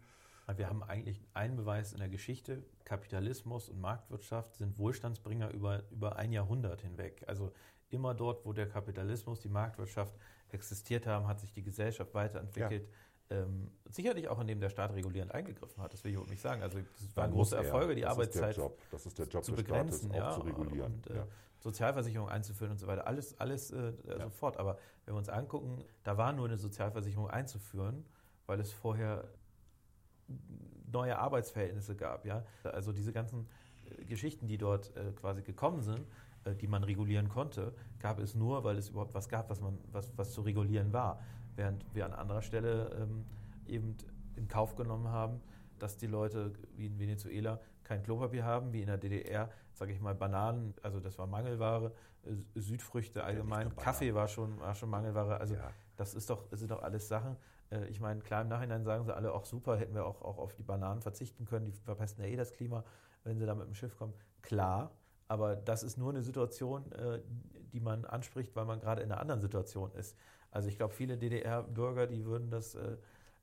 [0.56, 6.16] Wir haben eigentlich einen Beweis in der Geschichte, Kapitalismus und Marktwirtschaft sind Wohlstandsbringer über, über
[6.16, 7.24] ein Jahrhundert hinweg.
[7.26, 7.52] Also
[7.90, 10.14] immer dort, wo der Kapitalismus, die Marktwirtschaft
[10.50, 12.88] existiert haben, hat sich die Gesellschaft weiterentwickelt.
[13.32, 16.62] Ähm, sicherlich auch, indem der Staat regulierend eingegriffen hat, das will ich überhaupt nicht sagen.
[16.62, 17.64] Also es waren große er.
[17.64, 18.60] Erfolge, die das Arbeitszeit.
[18.90, 20.94] Das ist der Job zu des Staates, begrenzen, auch ja, zu regulieren.
[20.94, 21.26] und äh, ja.
[21.60, 23.06] Sozialversicherung einzuführen und so weiter.
[23.06, 24.56] Alles, alles äh, sofort.
[24.56, 28.04] Aber wenn wir uns angucken, da war nur eine Sozialversicherung einzuführen,
[28.46, 29.28] weil es vorher
[30.90, 32.26] neue Arbeitsverhältnisse gab.
[32.26, 32.44] Ja?
[32.64, 33.48] Also diese ganzen
[33.84, 36.06] äh, Geschichten, die dort äh, quasi gekommen sind,
[36.44, 39.78] äh, die man regulieren konnte, gab es nur, weil es überhaupt was gab, was, man,
[39.90, 41.22] was, was zu regulieren war.
[41.56, 43.24] Während wir an anderer Stelle ähm,
[43.66, 43.96] eben
[44.36, 45.40] in Kauf genommen haben,
[45.78, 50.00] dass die Leute wie in Venezuela kein Klopapier haben, wie in der DDR, sage ich
[50.00, 51.92] mal, Bananen, also das war Mangelware,
[52.24, 53.76] äh, Südfrüchte allgemein, Bananen.
[53.76, 55.38] Kaffee war schon, war schon Mangelware.
[55.38, 55.70] Also Ja.
[55.96, 57.36] das ist doch, sind doch alles Sachen.
[57.70, 60.38] äh, Ich meine, klar, im Nachhinein sagen sie alle auch super, hätten wir auch, auch
[60.38, 62.84] auf die Bananen verzichten können, die verpesten ja eh das Klima,
[63.24, 64.14] wenn sie da mit dem Schiff kommen.
[64.42, 64.92] Klar,
[65.28, 67.20] aber das ist nur eine Situation, äh,
[67.72, 70.16] die man anspricht, weil man gerade in einer anderen Situation ist.
[70.52, 72.96] Also ich glaube, viele DDR-Bürger, die würden das, äh,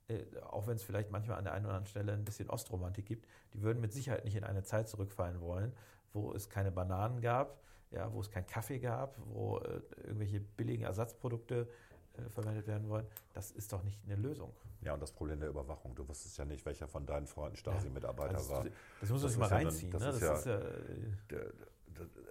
[0.08, 3.06] äh, auch wenn es vielleicht manchmal an der einen oder anderen Stelle ein bisschen Ostromantik
[3.06, 5.74] gibt, die würden mit Sicherheit nicht in eine Zeit zurückfallen wollen,
[6.13, 7.60] wo es keine Bananen gab,
[7.91, 11.67] ja, wo es keinen Kaffee gab, wo äh, irgendwelche billigen Ersatzprodukte
[12.13, 13.08] äh, verwendet werden wollen.
[13.34, 14.54] Das ist doch nicht eine Lösung.
[14.82, 15.95] ja, und das Problem der Überwachung.
[15.95, 18.65] Du wusstest ja nicht, welcher von deinen Freunden Stasi-Mitarbeiter Also, war.
[19.02, 19.91] das muss man sich mal ja reinziehen.
[19.91, 20.10] das ne?
[20.10, 21.50] ist das ja- ist ja, äh,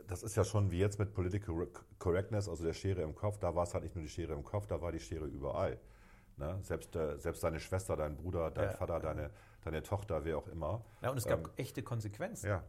[0.08, 1.68] Das ist ja schon wie jetzt mit Political
[1.98, 3.38] Correctness, also der Schere im Kopf.
[3.38, 5.78] Da war es halt nicht nur die Schere im Kopf, da war die Schere überall.
[6.36, 6.58] Ne?
[6.62, 8.70] Selbst, äh, selbst deine Schwester, dein Bruder, dein Ja.
[8.72, 9.30] Vater, deine,
[9.64, 10.84] deine Tochter, wer auch immer.
[11.02, 12.46] ja, und es gab Ähm, echte Konsequenzen.
[12.48, 12.64] Ja,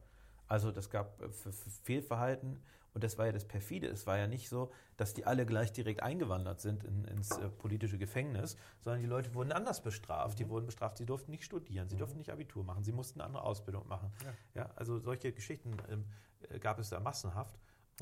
[0.47, 2.62] Also das gab äh, für, für Fehlverhalten
[2.93, 3.88] und das war ja das perfide.
[3.88, 7.49] Es war ja nicht so, dass die alle gleich direkt eingewandert sind in, ins äh,
[7.49, 10.39] politische Gefängnis, sondern die Leute wurden anders bestraft.
[10.39, 13.28] Die wurden bestraft, sie durften nicht studieren, sie durften nicht Abitur machen, sie mussten eine
[13.28, 14.12] andere Ausbildung machen.
[14.56, 14.69] Ja.
[14.75, 16.06] also solche Geschichten ähm,
[16.49, 17.60] äh, gab es da massenhaft.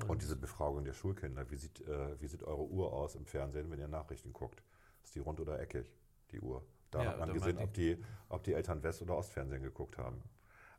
[0.07, 3.71] Und diese Befragung der Schulkinder, wie sieht, äh, wie sieht eure Uhr aus im Fernsehen,
[3.71, 4.61] wenn ihr Nachrichten guckt?
[5.03, 5.91] Ist die rund oder eckig,
[6.31, 6.63] die Uhr?
[6.91, 7.97] Da Ja, hat man gesehen, ob die,
[8.29, 10.21] ob die Eltern West- oder Ostfernsehen geguckt haben.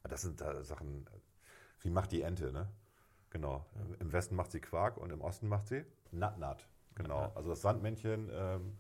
[0.01, 1.07] Aber Das sind da Sachen,
[1.81, 2.69] wie macht die Ente, ne?
[3.31, 3.65] Genau.
[4.01, 6.67] Im Westen macht sie Quark und im Osten macht sie Natt-Natt.
[6.95, 7.31] Genau.
[7.35, 8.77] Also das Sandmännchen, ähm,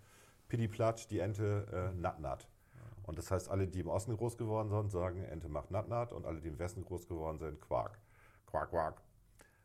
[0.48, 2.48] Pidiplatsch, die Ente, äh, Natt-Natt.
[3.08, 6.26] Und das heißt, alle, die im Osten groß geworden sind, sagen, Ente macht Nat-Nat und
[6.26, 7.98] alle, die im Westen groß geworden sind, Quark.
[8.46, 9.00] Quark, Quark.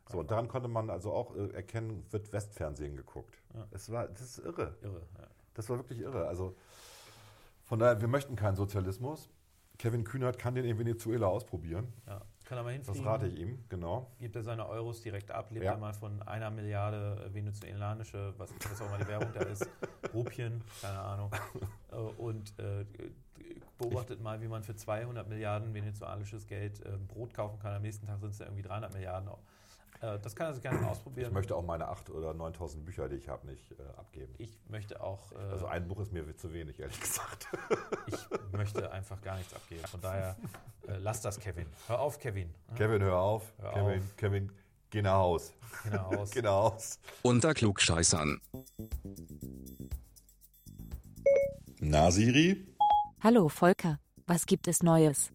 [0.09, 3.41] So, und daran konnte man also auch äh, erkennen, wird Westfernsehen geguckt.
[3.53, 3.67] Ja.
[3.71, 4.77] Es war, das ist irre.
[4.81, 5.01] Irre.
[5.17, 5.27] Ja.
[5.53, 6.27] Das war wirklich irre.
[6.27, 6.55] Also
[7.63, 9.29] von daher, wir möchten keinen Sozialismus.
[9.77, 11.91] Kevin Kühnert kann den in Venezuela ausprobieren.
[12.07, 12.21] Ja.
[12.45, 13.07] Kann er mal Das hinfliegen.
[13.09, 14.11] rate ich ihm, genau.
[14.19, 15.71] Gibt er seine Euros direkt ab, lebt Ja.
[15.73, 19.67] er mal von einer Milliarde äh, venezuelanische, was, was auch immer die Währung da ist,
[20.13, 21.31] Rupien, keine Ahnung.
[21.91, 22.85] Äh, Und äh,
[23.77, 27.73] beobachtet mal, wie man für 200 Milliarden venezuelanisches Geld äh, Brot kaufen kann.
[27.73, 29.29] Am nächsten Tag sind es ja irgendwie 300 Milliarden.
[30.01, 31.27] Äh, Das kann er sich gerne mal ausprobieren.
[31.27, 34.33] Ich möchte auch meine 8.000 oder 9.000 Bücher, die ich habe, nicht äh, abgeben.
[34.37, 37.47] Ich möchte auch, äh, Also ein Buch ist mir zu wenig, ehrlich gesagt.
[38.07, 38.17] ich
[38.51, 39.85] möchte einfach gar nichts abgeben.
[39.87, 40.35] Von daher,
[40.87, 41.67] äh, lass das, Kevin.
[41.87, 42.53] Hör auf, Kevin.
[42.75, 43.53] Kevin, hör auf.
[43.59, 44.15] Hör Kevin, auf.
[44.17, 44.51] Kevin,
[44.89, 45.53] geh nach Haus.
[45.83, 46.31] Geh nach Haus.
[46.33, 46.99] Geh nach Haus.
[47.21, 48.39] Unter Klugscheißern.
[51.79, 52.65] Na, Siri?
[53.21, 55.31] Hallo Volker, was gibt es Neues?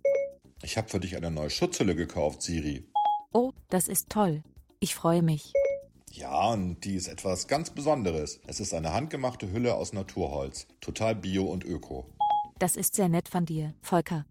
[0.62, 2.86] Ich habe für dich eine neue Schutzhülle gekauft, Siri.
[3.32, 4.42] Oh, das ist toll.
[4.80, 5.52] Ich freue mich.
[6.12, 8.40] Ja, und die ist etwas ganz Besonderes.
[8.46, 10.66] Es ist eine handgemachte Hülle aus Naturholz.
[10.80, 12.06] Total bio und öko.
[12.58, 14.24] Das ist sehr nett von dir, Volker.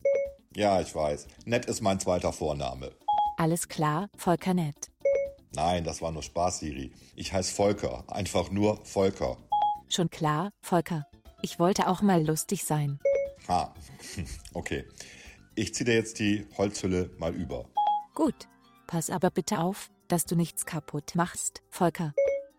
[0.55, 1.27] Ja, ich weiß.
[1.45, 2.91] Nett ist mein zweiter Vorname.
[3.37, 4.89] Alles klar, Volker nett.
[5.53, 6.91] Nein, das war nur Spaß, Siri.
[7.15, 8.03] Ich heiße Volker.
[8.07, 9.37] Einfach nur Volker.
[9.89, 11.05] Schon klar, Volker.
[11.43, 12.99] Ich wollte auch mal lustig sein.
[13.47, 13.73] Ha.
[14.53, 14.85] Okay.
[15.55, 17.65] Ich ziehe dir jetzt die Holzhülle mal über.
[18.15, 18.47] Gut.
[18.87, 22.13] Pass aber bitte auf, dass du nichts kaputt machst, Volker.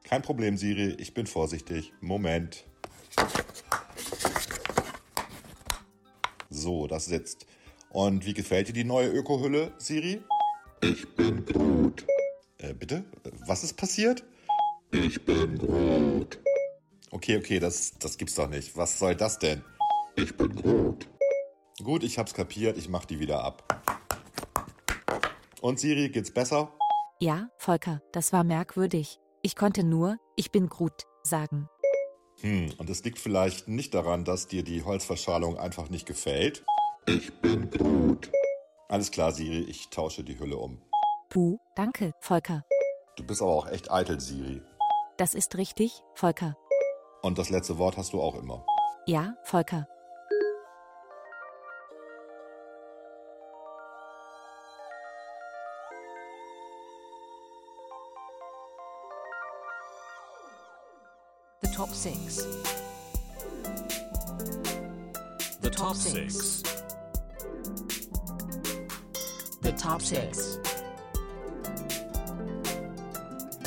[0.04, 0.94] Kein Problem, Siri.
[0.98, 1.92] Ich bin vorsichtig.
[2.00, 2.66] Moment.
[6.50, 7.46] So, das sitzt.
[7.90, 10.22] Und wie gefällt dir die neue Ökohülle, Siri?
[10.82, 12.06] Ich bin gut.
[12.58, 13.04] Äh, bitte?
[13.46, 14.22] Was ist passiert?
[14.90, 16.38] Ich bin gut.
[17.10, 18.76] Okay, okay, das, das gibt's doch nicht.
[18.76, 19.64] Was soll das denn?
[20.14, 21.08] Ich bin gut.
[21.82, 22.76] Gut, ich hab's kapiert.
[22.76, 24.07] Ich mach die wieder ab.
[25.60, 26.72] Und Siri, geht's besser?
[27.20, 29.20] Ja, Volker, das war merkwürdig.
[29.42, 31.68] Ich konnte nur, ich bin gut, sagen.
[32.40, 36.64] Hm, und es liegt vielleicht nicht daran, dass dir die Holzverschalung einfach nicht gefällt?
[37.06, 38.30] Ich bin gut.
[38.88, 40.80] Alles klar, Siri, ich tausche die Hülle um.
[41.30, 42.64] Puh, danke, Volker.
[43.16, 44.62] Du bist aber auch echt eitel, Siri.
[45.16, 46.56] Das ist richtig, Volker.
[47.22, 48.64] Und das letzte Wort hast du auch immer.
[49.06, 49.88] Ja, Volker.
[61.98, 62.46] The top six.
[65.62, 66.62] The top six.
[69.62, 70.60] The top six.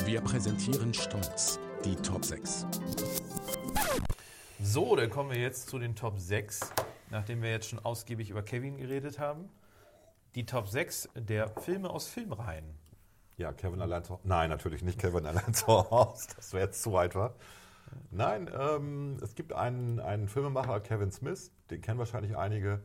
[0.05, 2.67] Wir präsentieren stolz die Top 6.
[4.61, 6.61] So, dann kommen wir jetzt zu den Top 6,
[7.09, 9.49] nachdem wir jetzt schon ausgiebig über Kevin geredet haben.
[10.35, 12.79] Die Top 6 der Filme aus Filmreihen.
[13.35, 16.29] Ja, Kevin allein zu Nein, natürlich nicht Kevin allein zu Hause.
[16.37, 17.33] Das wäre jetzt zu einfach.
[18.11, 22.81] Nein, ähm, es gibt einen, einen Filmemacher, Kevin Smith, den kennen wahrscheinlich einige.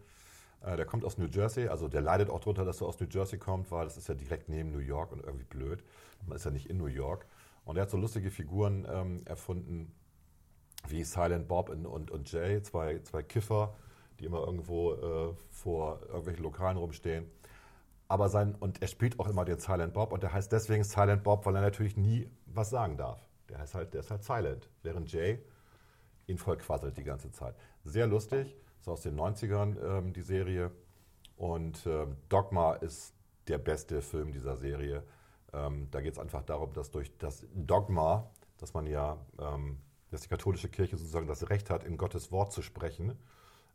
[0.60, 3.06] Äh, der kommt aus New Jersey, also der leidet auch darunter, dass er aus New
[3.08, 5.82] Jersey kommt, weil das ist ja direkt neben New York und irgendwie blöd.
[6.26, 7.26] Man ist ja nicht in New York.
[7.64, 9.92] Und er hat so lustige Figuren ähm, erfunden,
[10.88, 13.74] wie Silent Bob und, und, und Jay, zwei, zwei Kiffer,
[14.20, 17.26] die immer irgendwo äh, vor irgendwelchen Lokalen rumstehen.
[18.08, 21.24] Aber sein, und er spielt auch immer den Silent Bob und der heißt deswegen Silent
[21.24, 23.25] Bob, weil er natürlich nie was sagen darf.
[23.48, 24.68] Der heißt halt, der ist halt silent.
[24.82, 25.38] Während Jay
[26.26, 27.54] ihn voll quasselt die ganze Zeit.
[27.84, 30.70] Sehr lustig, ist aus den 90ern ähm, die Serie.
[31.36, 33.14] Und ähm, Dogma ist
[33.48, 35.02] der beste Film dieser Serie.
[35.52, 39.78] Ähm, da geht es einfach darum, dass durch das Dogma, dass man ja, ähm,
[40.10, 43.16] dass die katholische Kirche sozusagen das Recht hat, in Gottes Wort zu sprechen,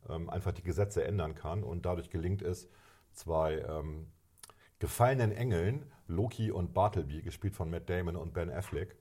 [0.10, 1.64] ähm, einfach die Gesetze ändern kann.
[1.64, 2.68] Und dadurch gelingt es,
[3.14, 4.08] zwei ähm,
[4.80, 8.96] gefallenen Engeln, Loki und Bartleby, gespielt von Matt Damon und Ben Affleck,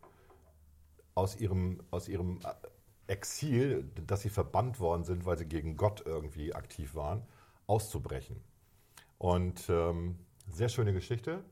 [1.14, 6.02] aus ihrem, aus ihrem äh, Exil, dass sie verbannt worden sind, weil sie gegen Gott
[6.06, 7.22] irgendwie aktiv waren,
[7.66, 8.36] auszubrechen.
[9.18, 10.16] Und ähm,
[10.50, 11.44] sehr schöne Geschichte.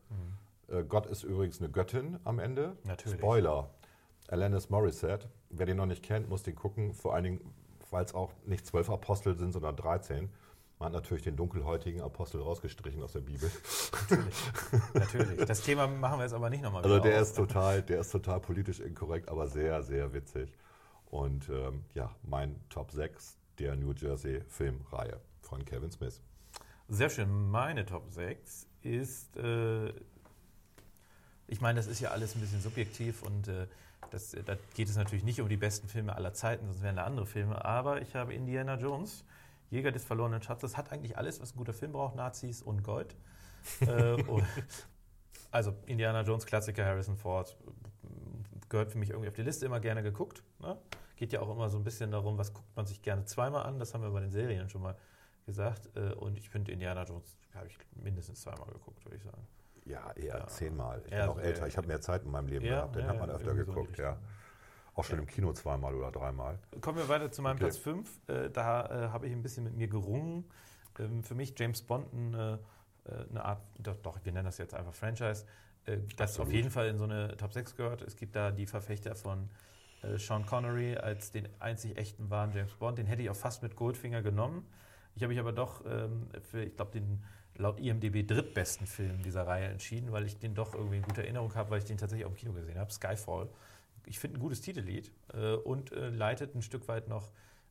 [0.69, 2.77] Äh, Gott ist übrigens eine Göttin am Ende.
[2.85, 3.19] Natürlich.
[3.19, 3.71] Spoiler.
[4.29, 5.29] Alanis Morissette.
[5.51, 6.95] Wer den noch nicht kennt, muss den gucken.
[6.95, 7.55] Vor allen Dingen,
[7.91, 10.29] weil es auch nicht zwölf Apostel sind, sondern 13.
[10.79, 13.51] Man hat natürlich den dunkelhäutigen Apostel rausgestrichen aus der Bibel.
[14.95, 15.45] Natürlich.
[15.47, 17.29] Das Thema machen wir jetzt aber nicht nochmal Also wieder der auf.
[17.29, 20.53] ist total, der ist total politisch inkorrekt, aber sehr, sehr witzig.
[21.07, 26.21] Und ähm, ja, mein Top 6 der New Jersey Filmreihe von Kevin Smith.
[26.89, 27.51] Sehr schön.
[27.51, 29.89] Meine Top 6 ist, äh,
[31.49, 33.67] ich meine, das ist ja alles ein bisschen subjektiv und äh,
[34.11, 37.05] das, da geht es natürlich nicht um die besten Filme aller Zeiten, sonst wären da
[37.05, 37.65] andere Filme.
[37.65, 39.25] Aber ich habe Indiana Jones,
[39.71, 43.17] Jäger des verlorenen Schatzes hat eigentlich alles, was ein guter Film braucht: Nazis und Gold.
[43.81, 44.45] äh, und,
[45.51, 47.57] also Indiana Jones Klassiker, Harrison Ford,
[48.69, 50.43] gehört für mich irgendwie auf die Liste, immer gerne geguckt.
[50.61, 50.77] Ne?
[51.17, 53.79] Geht ja auch immer so ein bisschen darum, was guckt man sich gerne zweimal an.
[53.79, 54.97] Das haben wir bei den Serien schon mal
[55.47, 55.89] gesagt.
[55.97, 59.47] Äh, und ich finde Indiana Jones habe ich mindestens zweimal geguckt, würde ich sagen.
[59.85, 60.47] Ja, eher Ja.
[60.47, 61.03] zehnmal.
[61.07, 61.61] Ich Ja, bin auch so, älter.
[61.63, 61.67] ja.
[61.67, 62.95] Ich habe mehr Zeit in meinem Leben Ja, gehabt.
[62.95, 64.19] Den ja, hat man ja, öfter irgendwie so geguckt, ja.
[64.99, 66.59] Auch schon im Kino zweimal oder dreimal.
[66.81, 67.67] Kommen wir weiter zu meinem Okay.
[67.67, 68.21] Platz 5.
[68.27, 70.45] Äh, da äh, habe ich ein bisschen mit mir gerungen.
[70.99, 72.59] Ähm, für mich James Bond eine,
[73.05, 75.45] äh, eine Art, doch, doch, wir nennen das jetzt einfach Franchise,
[75.85, 76.49] das Absolut.
[76.49, 78.03] auf jeden Fall in so eine Top 6 gehört.
[78.03, 79.49] Es gibt da die Verfechter von
[80.17, 82.99] Sean Connery als den einzig echten wahren James Bond.
[82.99, 84.67] Den hätte ich auch fast mit Goldfinger genommen.
[85.15, 87.25] Ich habe mich aber doch ähm, für, ich glaube, den
[87.57, 91.55] laut IMDb drittbesten Film dieser Reihe entschieden, weil ich den doch irgendwie in guter Erinnerung
[91.55, 92.93] habe, weil ich den tatsächlich auch im Kino gesehen habe.
[92.93, 93.49] Skyfall.
[94.09, 97.31] Ich finde ein gutes Titellied äh, und äh, leitet ein Stück weit noch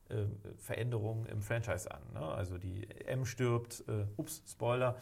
[0.10, 0.26] äh,
[0.58, 2.02] Veränderungen im Franchise an.
[2.14, 2.20] Ne?
[2.22, 4.96] Also die M stirbt, äh, ups, Spoiler.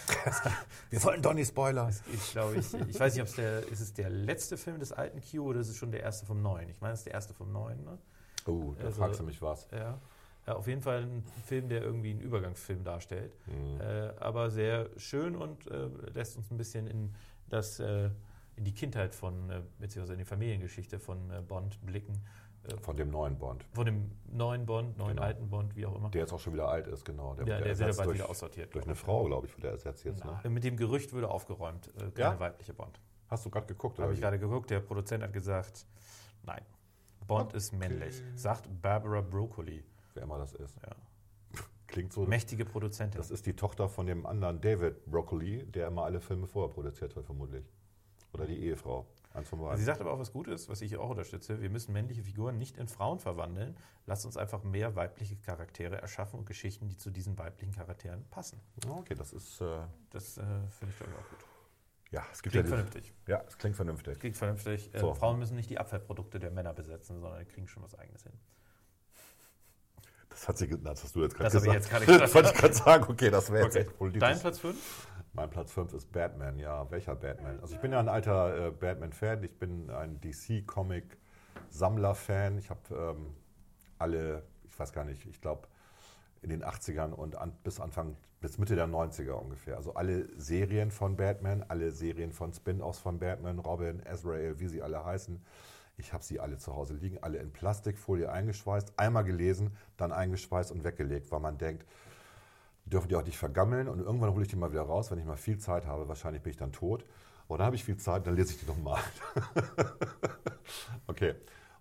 [0.90, 1.88] Wir wollten nicht Spoiler.
[1.88, 4.78] Es ist, glaube ich, ich weiß nicht, ob es der, ist es der letzte Film
[4.78, 6.68] des alten Q oder ist es schon der erste vom neuen?
[6.68, 7.82] Ich meine, es ist der erste vom neuen.
[7.84, 7.98] Ne?
[8.46, 9.66] Oh, da Also- fragst du mich was.
[9.72, 9.98] Ja.
[10.46, 13.32] ja, auf jeden Fall ein Film, der irgendwie einen Übergangsfilm darstellt.
[13.46, 13.80] Mhm.
[13.80, 17.14] Äh, aber sehr schön und äh, lässt uns ein bisschen in,
[17.48, 18.10] das, äh,
[18.60, 22.12] in die Kindheit von, äh, beziehungsweise in die Familiengeschichte von äh, Bond blicken.
[22.64, 23.64] Äh, Von dem neuen Bond.
[23.72, 25.22] von dem neuen Bond, neuen Genau.
[25.22, 26.10] alten Bond, wie auch immer.
[26.10, 27.30] Der jetzt auch schon wieder alt ist, genau.
[27.34, 28.74] Der, wird der, ja wird ja bald durch, wieder aussortiert.
[28.74, 30.22] durch eine Frau, glaube ich, wird er ersetzt jetzt.
[30.22, 30.38] Ne?
[30.44, 32.38] Äh, Mit dem Gerücht würde aufgeräumt, äh, keine Ja?
[32.38, 33.00] weibliche Bond.
[33.28, 33.98] Hast du gerade geguckt?
[33.98, 35.86] Habe ich gerade geguckt, der Produzent hat gesagt,
[36.42, 36.60] nein,
[37.26, 38.22] Bond ist männlich.
[38.34, 39.82] Sagt Barbara Broccoli.
[40.12, 40.76] Wer immer das ist.
[40.84, 40.94] Ja.
[41.86, 42.26] Klingt so.
[42.26, 43.16] Mächtige Produzentin.
[43.18, 47.16] Das ist die Tochter von dem anderen David Broccoli, der immer alle Filme vorher produziert
[47.16, 47.64] hat, vermutlich.
[48.32, 49.06] Oder die Ehefrau.
[49.32, 49.78] Eins von beiden.
[49.78, 51.60] Sie sagt aber auch was Gutes, was ich auch unterstütze.
[51.62, 53.76] Wir müssen männliche Figuren nicht in Frauen verwandeln.
[54.06, 58.60] Lasst uns einfach mehr weibliche Charaktere erschaffen und Geschichten, die zu diesen weiblichen Charakteren passen.
[58.88, 59.60] Okay, das ist.
[59.60, 59.78] Äh,
[60.10, 61.38] Das äh, finde ich glaube ich auch gut.
[62.10, 63.14] ja, es gibt Klingt ja, vernünftig.
[63.28, 64.18] Ja, es klingt vernünftig.
[64.18, 64.92] Klingt vernünftig.
[64.94, 65.14] Äh, So.
[65.14, 68.32] Frauen müssen nicht die Abfallprodukte der Männer besetzen, sondern kriegen schon was Eigenes hin.
[70.28, 71.84] Das, hat sie, das hast du jetzt gerade Das habe ich gesagt.
[71.84, 72.22] jetzt gerade gesagt.
[72.24, 73.04] das wollte ich gerade sagen.
[73.08, 73.86] Okay, das wäre jetzt Okay.
[73.86, 74.20] echt politisch.
[74.20, 75.08] Dein Platz 5?
[75.32, 76.90] Mein Platz 5 ist Batman, ja.
[76.90, 77.60] Welcher Batman?
[77.60, 79.44] Also ich bin ja ein alter äh, Batman-Fan.
[79.44, 82.58] Ich bin ein DC-Comic-Sammler-Fan.
[82.58, 83.36] Ich habe ähm,
[83.98, 85.68] alle, ich weiß gar nicht, ich glaube
[86.42, 89.76] in den 80ern und an, bis Anfang, bis Mitte der 90er ungefähr.
[89.76, 94.82] Also alle Serien von Batman, alle Serien von Spin-offs von Batman, Robin, Azrael, wie sie
[94.82, 95.40] alle heißen.
[95.96, 100.72] Ich habe sie alle zu Hause liegen, alle in Plastikfolie eingeschweißt, einmal gelesen, dann eingeschweißt
[100.72, 101.86] und weggelegt, weil man denkt,
[102.84, 105.24] dürfen die auch nicht vergammeln und irgendwann hole ich die mal wieder raus, wenn ich
[105.24, 106.08] mal viel Zeit habe.
[106.08, 107.04] Wahrscheinlich bin ich dann tot.
[107.48, 109.00] Und dann habe ich viel Zeit, dann lese ich die nochmal.
[111.08, 111.34] okay.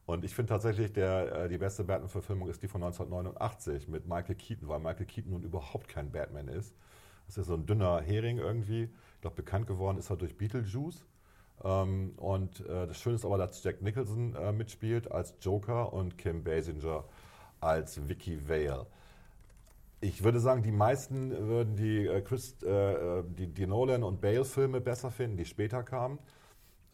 [0.08, 4.34] Und ich finde tatsächlich, der, äh, die beste Batman-Verfilmung ist die von 1989 mit Michael
[4.34, 6.74] Keaton, weil Michael Keaton nun überhaupt kein Batman ist.
[7.28, 8.86] Das ist so ein dünner Hering irgendwie.
[8.86, 11.06] Ich glaube, bekannt geworden ist er durch Beetlejuice.
[11.64, 16.18] Ähm, und äh, das Schöne ist aber, dass Jack Nicholson äh, mitspielt als Joker und
[16.18, 17.04] Kim Basinger
[17.60, 18.88] als Vicky Vale.
[20.02, 24.22] Ich würde sagen, die meisten würden die, äh, Chris, äh, äh, die, die Nolan- und
[24.22, 26.20] Bale-Filme besser finden, die später kamen.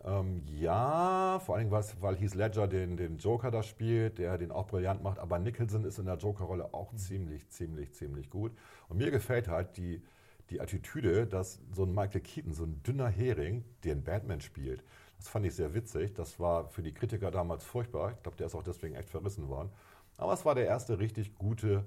[0.03, 4.67] Ähm, ja, vor allem, weil Heath Ledger den, den Joker da spielt, der den auch
[4.67, 5.19] brillant macht.
[5.19, 8.53] Aber Nicholson ist in der Joker-Rolle auch ziemlich, ziemlich, ziemlich gut.
[8.89, 10.01] Und mir gefällt halt die,
[10.49, 14.83] die Attitüde, dass so ein Michael Keaton, so ein dünner Hering, den Batman spielt.
[15.17, 16.15] Das fand ich sehr witzig.
[16.15, 18.13] Das war für die Kritiker damals furchtbar.
[18.13, 19.69] Ich glaube, der ist auch deswegen echt verrissen worden.
[20.17, 21.85] Aber es war der erste richtig gute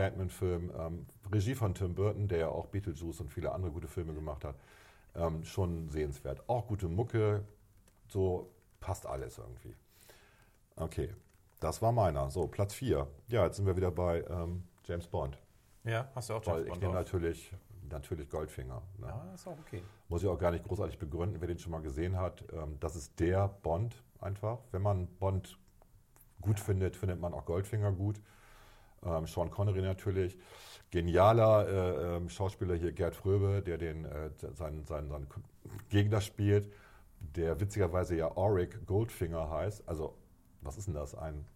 [0.00, 0.72] Batman-Film.
[0.78, 4.44] Ähm, Regie von Tim Burton, der ja auch Beetlejuice und viele andere gute Filme gemacht
[4.44, 4.56] hat.
[5.14, 6.48] Ähm, schon sehenswert.
[6.48, 7.44] Auch gute Mucke,
[8.08, 9.74] so passt alles irgendwie.
[10.76, 11.12] Okay,
[11.60, 12.30] das war meiner.
[12.30, 13.06] So, Platz 4.
[13.28, 15.36] Ja, jetzt sind wir wieder bei ähm, James Bond.
[15.84, 17.04] Ja, hast du auch Weil James ich Bond nehme drauf.
[17.04, 17.52] natürlich,
[17.90, 18.80] natürlich Goldfinger.
[18.98, 19.06] Ne?
[19.06, 19.82] Ja, ist auch okay.
[20.08, 22.42] Muss ich auch gar nicht großartig begründen, wer den schon mal gesehen hat.
[22.54, 24.58] Ähm, das ist der Bond einfach.
[24.72, 25.58] Wenn man Bond
[26.40, 28.20] gut findet, findet man auch Goldfinger gut.
[29.04, 30.38] Ähm, Sean Connery natürlich.
[30.90, 35.28] Genialer äh, ähm, Schauspieler hier, Gerd Fröbe, der den, äh, seinen, seinen, seinen
[35.88, 36.72] Gegner spielt,
[37.20, 39.88] der witzigerweise ja Auric Goldfinger heißt.
[39.88, 40.16] Also,
[40.62, 41.14] was ist denn das?
[41.14, 41.46] Ein,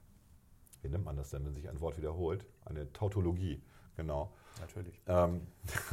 [0.83, 2.47] wie nennt man das denn, wenn sich ein Wort wiederholt?
[2.65, 3.61] Eine Tautologie,
[3.97, 4.33] genau.
[4.61, 5.03] Natürlich.
[5.09, 5.49] Ähm,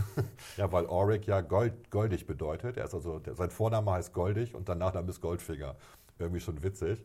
[0.58, 2.78] ja, weil Auric ja Gold, goldig bedeutet.
[2.78, 5.76] Er ist also, der, sein Vorname heißt Goldig und danach dann ist Goldfinger.
[6.20, 7.04] Irgendwie schon witzig.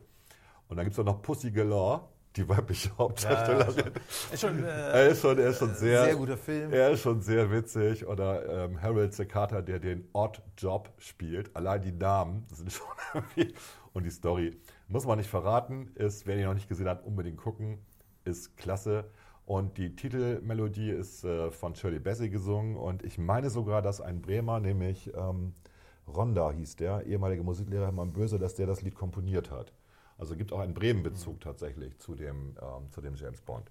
[0.68, 3.92] Und dann gibt es noch Pussy Galore, die weibliche Hauptdarstellerin.
[4.32, 6.72] Ist schon, äh, er, ist schon, er ist schon sehr, sehr guter Film.
[6.72, 8.06] Er ist schon sehr witzig.
[8.06, 11.54] Oder ähm, Harold Secata, der den Odd Job spielt.
[11.56, 13.54] Allein die Namen sind schon irgendwie.
[13.92, 14.56] Und die Story
[14.88, 15.90] muss man nicht verraten.
[15.94, 17.78] Ist, wer ihn noch nicht gesehen hat, unbedingt gucken.
[18.24, 19.04] Ist klasse.
[19.46, 22.76] Und die Titelmelodie ist äh, von Shirley Bassey gesungen.
[22.76, 25.54] Und ich meine sogar, dass ein Bremer, nämlich ähm,
[26.08, 29.72] Ronda hieß der, ehemaliger Musiklehrer Hermann Böse, dass der das Lied komponiert hat.
[30.18, 33.70] Also gibt auch einen Bremen-Bezug tatsächlich zu dem, ähm, zu dem James Bond.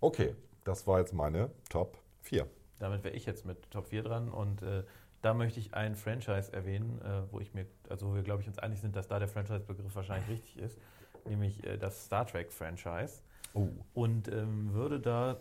[0.00, 2.46] Okay, das war jetzt meine Top 4.
[2.78, 4.84] Damit wäre ich jetzt mit Top 4 dran und äh,
[5.22, 8.48] da möchte ich ein Franchise erwähnen, äh, wo ich mir, also wo wir glaube ich
[8.48, 10.78] uns einig sind, dass da der Franchise-Begriff wahrscheinlich richtig ist,
[11.24, 13.22] nämlich äh, das Star Trek-Franchise.
[13.54, 13.68] Oh.
[13.94, 15.40] Und ähm, würde da,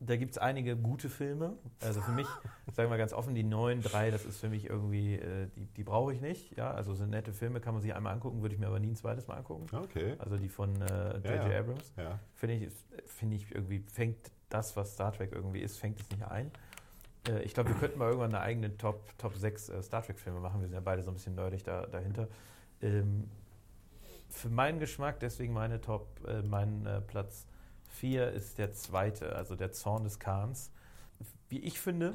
[0.00, 1.56] da gibt es einige gute Filme.
[1.80, 2.26] Also für mich,
[2.72, 5.84] sagen wir ganz offen, die neuen drei, das ist für mich irgendwie, äh, die, die
[5.84, 6.56] brauche ich nicht.
[6.56, 8.90] Ja, also sind nette Filme, kann man sich einmal angucken, würde ich mir aber nie
[8.90, 9.66] ein zweites Mal angucken.
[9.74, 10.14] Okay.
[10.18, 11.24] Also die von äh, J.J.
[11.24, 11.60] Ja, ja.
[11.60, 11.92] Abrams.
[11.96, 12.18] Ja.
[12.34, 12.72] Finde ich,
[13.06, 16.50] finde ich irgendwie, fängt das, was Star Trek irgendwie ist, fängt es nicht ein.
[17.28, 20.40] Äh, ich glaube, wir könnten mal irgendwann eine eigene Top, Top 6 äh, Star Trek-Filme
[20.40, 20.60] machen.
[20.60, 22.28] Wir sind ja beide so ein bisschen nerdig da, dahinter.
[22.82, 23.28] Ähm,
[24.28, 27.46] für meinen Geschmack, deswegen meine Top, äh, mein äh, Platz
[27.94, 30.72] 4 ist der zweite, also der Zorn des Khans.
[31.48, 32.14] Wie ich finde,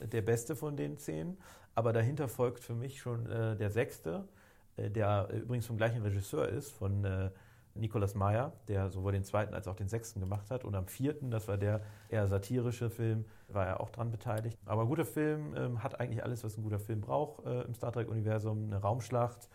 [0.00, 1.36] der beste von den zehn,
[1.74, 4.28] aber dahinter folgt für mich schon äh, der sechste,
[4.76, 7.30] äh, der äh, übrigens vom gleichen Regisseur ist, von äh,
[7.74, 10.64] Nicolas Meyer, der sowohl den zweiten als auch den sechsten gemacht hat.
[10.64, 14.58] Und am vierten, das war der eher satirische Film, war er auch dran beteiligt.
[14.64, 17.74] Aber ein guter Film ähm, hat eigentlich alles, was ein guter Film braucht äh, im
[17.74, 18.66] Star Trek-Universum.
[18.66, 19.48] Eine Raumschlacht,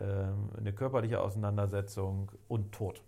[0.00, 3.02] ähm, eine körperliche Auseinandersetzung und Tod.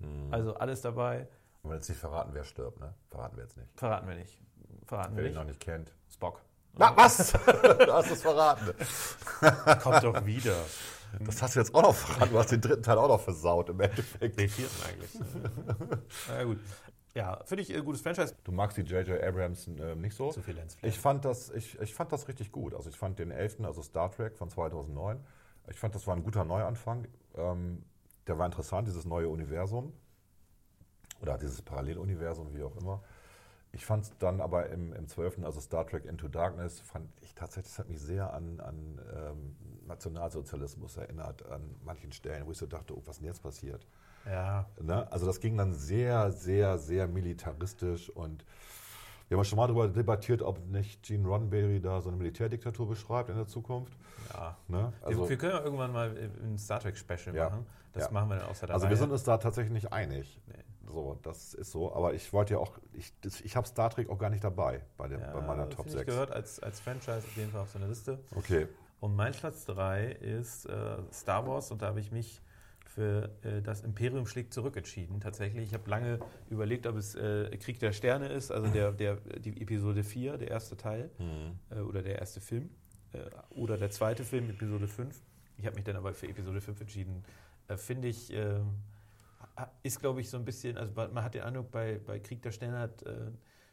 [0.00, 0.28] Hm.
[0.32, 1.26] Also alles dabei.
[1.68, 2.94] Wenn jetzt nicht verraten, wer stirbt, ne?
[3.10, 3.68] Verraten wir jetzt nicht.
[3.76, 4.40] Verraten wir nicht.
[4.86, 5.60] Verraten wir Wer ihn noch nicht.
[5.60, 5.92] kennt.
[6.12, 6.40] Spock.
[6.74, 7.32] Na, was?
[7.32, 8.72] du hast es verraten.
[9.82, 10.56] Kommt doch wieder.
[11.20, 12.32] Das hast du jetzt auch noch verraten.
[12.32, 14.38] Du hast den dritten Teil auch noch versaut im Endeffekt.
[14.38, 15.10] Den vierten eigentlich.
[16.28, 16.58] Na ja, gut.
[17.14, 18.34] Ja, finde ich ein gutes Franchise.
[18.44, 19.22] Du magst die J.J.
[19.22, 20.30] Abrams äh, nicht so?
[20.30, 20.76] Zu viel Lens.
[20.82, 22.74] Ich fand, das, ich, ich fand das richtig gut.
[22.74, 25.18] Also ich fand den 11., also Star Trek von 2009,
[25.70, 27.06] ich fand, das war ein guter Neuanfang.
[27.34, 27.82] Ähm,
[28.26, 29.92] der war interessant, dieses neue Universum.
[31.20, 33.02] Oder dieses Paralleluniversum, wie auch immer.
[33.72, 37.34] Ich fand es dann aber im, im 12., also Star Trek Into Darkness, fand ich
[37.34, 42.58] tatsächlich, das hat mich sehr an, an ähm, Nationalsozialismus erinnert, an manchen Stellen, wo ich
[42.58, 43.86] so dachte, oh, was ist denn jetzt passiert?
[44.24, 45.10] Ja, Ne?
[45.12, 48.44] Also das ging dann sehr, sehr, sehr militaristisch und
[49.28, 53.28] wir haben schon mal darüber debattiert, ob nicht Gene Roddenberry da so eine Militärdiktatur beschreibt
[53.28, 53.92] in der Zukunft.
[54.32, 54.56] ja.
[54.68, 54.92] Ne?
[55.02, 57.50] Also, wir, wir können ja irgendwann mal ein Star Trek Special Ja.
[57.50, 57.66] machen.
[57.92, 58.10] Das Ja.
[58.12, 58.96] machen wir dann außer der also wir Reihe.
[58.96, 60.40] sind uns da tatsächlich nicht einig.
[60.46, 60.54] Nee.
[60.90, 61.92] So, das ist so.
[61.94, 63.12] Aber ich wollte ja auch, ich,
[63.44, 66.00] ich habe Star Trek auch gar nicht dabei bei, dem, bei meiner Top finde 6.
[66.02, 68.18] Ich gehört als, als Franchise auf jeden Fall auf so eine Liste.
[68.34, 68.66] Okay.
[69.00, 72.40] Und mein Platz 3 ist äh, Star Wars und da habe ich mich
[72.86, 75.20] für äh, das Imperium schlägt zurück entschieden.
[75.20, 76.18] Tatsächlich, ich habe lange
[76.50, 80.48] überlegt, ob es äh, Krieg der Sterne ist, also der, der, die Episode 4, der
[80.48, 81.10] erste Teil,
[81.70, 82.70] äh, oder der erste Film,
[83.12, 83.18] äh,
[83.50, 85.14] oder der zweite Film, Episode 5.
[85.58, 87.24] Ich habe mich dann aber für Episode 5 entschieden.
[87.68, 88.62] Äh, Finde ich, äh, ha-
[89.82, 92.52] ist glaube ich so ein bisschen, also man hat den Eindruck, bei, bei Krieg der
[92.52, 93.30] Sterne hat äh,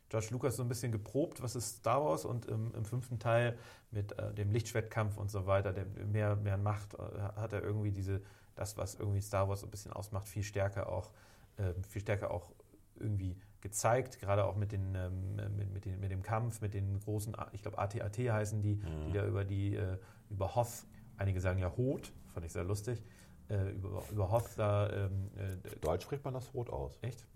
[0.10, 3.58] George Lucas so ein bisschen geprobt, was ist Star Wars und im, im fünften Teil
[3.92, 6.98] mit äh, dem Lichtschwertkampf und so weiter, der mehr, mehr Macht, äh,
[7.36, 8.22] hat er irgendwie diese,
[8.56, 11.12] das, was irgendwie Star Wars so ein bisschen ausmacht, viel stärker auch,
[11.58, 12.52] ähm, viel stärker auch
[12.98, 17.00] irgendwie gezeigt, gerade auch mit, den, ähm, mit, mit, den, mit dem Kampf, mit den
[17.00, 19.98] großen, ich glaube AT-AT heißen die, die da über die, äh,
[20.30, 20.86] über Hoth,
[21.18, 23.02] einige sagen ja Hoth, fand ich sehr lustig,
[23.50, 26.98] äh, über, über da, ähm, äh, Deutsch spricht man das rot aus.
[27.02, 27.28] echt?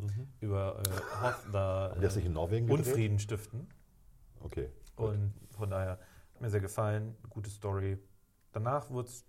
[0.41, 2.87] Über äh, das nicht in Norwegen gedreht?
[2.87, 3.67] Unfrieden stiften.
[4.41, 4.69] Okay.
[4.95, 5.09] gut.
[5.09, 5.99] Und von daher
[6.33, 7.99] hat mir sehr gefallen, gute Story.
[8.51, 9.25] Danach wurde es,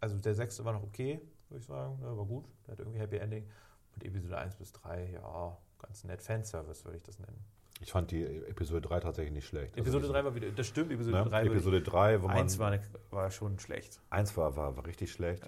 [0.00, 2.98] also der sechste war noch okay, würde ich sagen, ja, war gut, der hat irgendwie
[2.98, 3.48] Happy Ending.
[3.94, 6.22] Und Episode 1 bis 3, ja, ganz nett.
[6.22, 7.44] Fanservice würde ich das nennen.
[7.82, 9.72] Ich fand die Episode 3 tatsächlich nicht schlecht.
[9.76, 11.24] Also Episode nicht- 3 war wieder, das stimmt, Episode ne?
[11.24, 12.36] 3 würde Episode 3, wo man.
[12.36, 12.78] 1 war,
[13.10, 14.00] war schon schlecht.
[14.08, 15.42] Eins war, war, war richtig schlecht.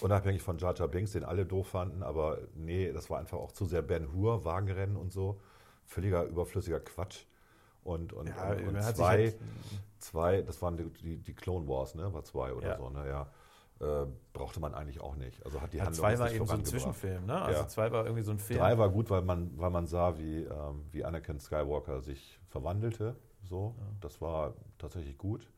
[0.00, 3.52] Unabhängig von Jar Jar Binks, den alle doof fanden, aber nee, das war einfach auch
[3.52, 5.38] zu sehr Ben Hur, Wagenrennen und so.
[5.84, 7.24] Völliger überflüssiger Quatsch.
[7.84, 9.36] Und, und, Ja, und, und zwei, halt-
[9.98, 12.12] zwei, das waren die, die, die Clone Wars, ne?
[12.12, 12.76] War zwei oder Ja.
[12.78, 13.30] so, naja.
[13.78, 15.44] Äh, brauchte man eigentlich auch nicht.
[15.44, 16.64] Also hat die Ja, Handlung 2 jetzt war eben so ein.
[16.64, 17.42] Zwischenfilm, ne?
[17.42, 17.68] Also Ja.
[17.68, 18.58] 2 war irgendwie so ein Film.
[18.60, 23.16] Drei war gut, weil man, weil man sah, wie, ähm, wie Anakin Skywalker sich verwandelte.
[23.42, 25.50] So, das war tatsächlich gut.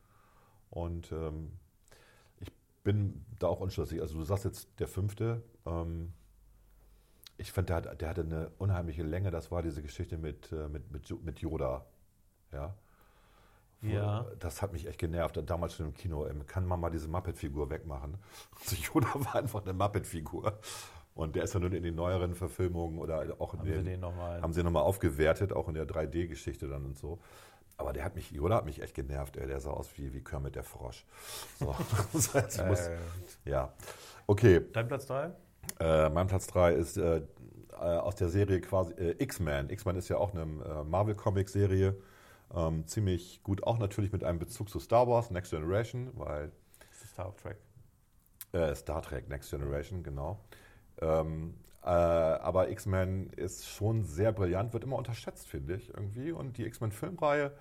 [0.69, 1.53] Und ähm,
[2.41, 2.51] ich
[2.83, 4.01] bin da auch unschlüssig.
[4.01, 5.41] Also du sagst jetzt der fünfte.
[5.65, 6.11] Ähm,
[7.37, 9.31] ich finde, der, hat- der hatte eine unheimliche Länge.
[9.31, 11.85] Das war diese Geschichte mit, äh, mit, mit, mit Yoda.
[12.51, 12.75] Ja.
[13.81, 14.25] Ja.
[14.39, 15.39] Das hat mich echt genervt.
[15.49, 16.27] Damals schon im Kino.
[16.27, 18.17] ähm, Kann man mal diese Muppet-Figur wegmachen?
[18.59, 20.59] Also Yoda war einfach eine Muppet-Figur.
[21.15, 23.85] Und der ist ja nun in den neueren Verfilmungen oder auch in Haben sie den,
[23.85, 24.41] den nochmal.
[24.41, 27.19] haben sie nochmal aufgewertet, auch in der 3D-Geschichte dann und so.
[27.77, 29.47] Aber der hat mich, Yoda hat mich echt genervt, ey.
[29.47, 31.05] Der sah aus wie, wie Kermit der Frosch.
[31.59, 31.75] So.
[32.13, 32.97] Das heißt, ich muss, Äh,
[33.45, 33.73] ja.
[34.27, 35.31] Okay, dein Platz 3?
[35.79, 37.21] äh, mein Platz 3 ist äh,
[37.73, 39.69] aus der Serie quasi äh, X-Men.
[39.69, 41.95] X-Men ist ja auch eine äh, Marvel-Comic-Serie.
[42.53, 46.51] Ähm, ziemlich gut, auch natürlich mit einem Bezug zu Star Wars, Next Generation, weil
[46.89, 47.57] Das ist Star Trek.
[48.53, 50.39] äh, Star Trek Next Generation, genau.
[51.01, 56.31] Ähm, äh, aber X-Men ist schon sehr brillant, wird immer unterschätzt, finde ich, irgendwie.
[56.31, 57.51] Und die X-Men-Filmreihe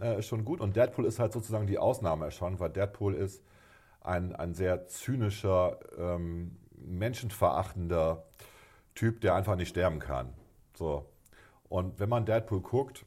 [0.00, 0.60] äh, ist schon gut.
[0.60, 3.44] Und Deadpool ist halt sozusagen die Ausnahme schon, weil Deadpool ist
[4.00, 8.24] ein, ein sehr zynischer, ähm, menschenverachtender
[8.94, 10.32] Typ, der einfach nicht sterben kann.
[10.74, 11.06] So.
[11.68, 13.04] Und wenn man Deadpool guckt,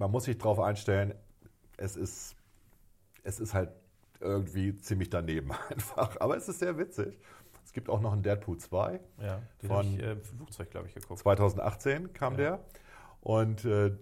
[0.00, 1.14] man muss sich darauf einstellen,
[1.76, 2.34] es ist,
[3.22, 3.70] es ist halt
[4.18, 6.18] irgendwie ziemlich daneben einfach.
[6.20, 7.18] Aber es ist sehr witzig.
[7.64, 8.98] Es gibt auch noch einen Deadpool 2.
[9.22, 11.20] Ja, den Von- ich äh, Flugzeug, glaube ich, geguckt.
[11.20, 12.36] 2018 kam Ja.
[12.38, 12.60] der.
[13.20, 13.92] Und äh,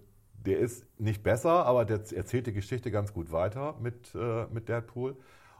[0.45, 4.69] der ist nicht besser, aber der erzählt die Geschichte ganz gut weiter mit, äh, mit
[4.69, 5.17] Deadpool.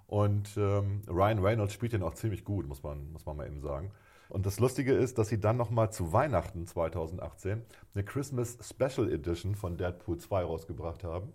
[0.08, 3.62] Und ähm, Ryan Reynolds spielt den auch ziemlich gut, muss man, muss man mal eben
[3.62, 3.92] sagen.
[4.30, 7.64] Und das Lustige ist, dass sie dann nochmal zu Weihnachten 2018
[7.94, 11.34] eine Christmas Special Edition von Deadpool 2 rausgebracht haben,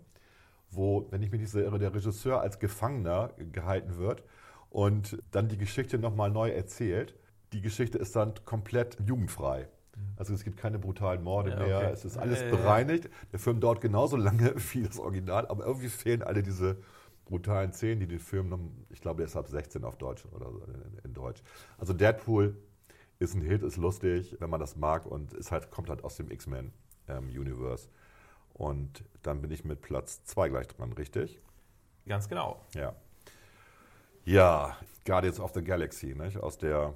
[0.71, 4.23] wo, wenn ich mich nicht so irre, der Regisseur als Gefangener gehalten wird
[4.69, 7.15] und dann die Geschichte nochmal neu erzählt.
[7.53, 9.67] Die Geschichte ist dann komplett jugendfrei.
[10.17, 11.91] Also es gibt keine brutalen Morde Ja, mehr, okay.
[11.91, 12.57] es ist alles Ja, ja, ja.
[12.57, 13.09] bereinigt.
[13.31, 16.77] Der Film dauert genauso lange wie das Original, aber irgendwie fehlen alle diese
[17.25, 20.51] brutalen Szenen, die den Film, noch, ich glaube, er ist ab 16 auf Deutsch oder
[21.03, 21.41] in Deutsch.
[21.77, 22.55] Also Deadpool
[23.19, 26.17] ist ein Hit, ist lustig, wenn man das mag und ist halt, kommt halt aus
[26.17, 27.89] dem X-Men-Universe.
[28.53, 31.41] und dann bin ich mit Platz 2 gleich dran, richtig?
[32.07, 32.61] Ganz genau.
[32.73, 32.93] Ja.
[34.23, 36.37] Ja, Guardians of the Galaxy, nicht?
[36.37, 36.93] aus der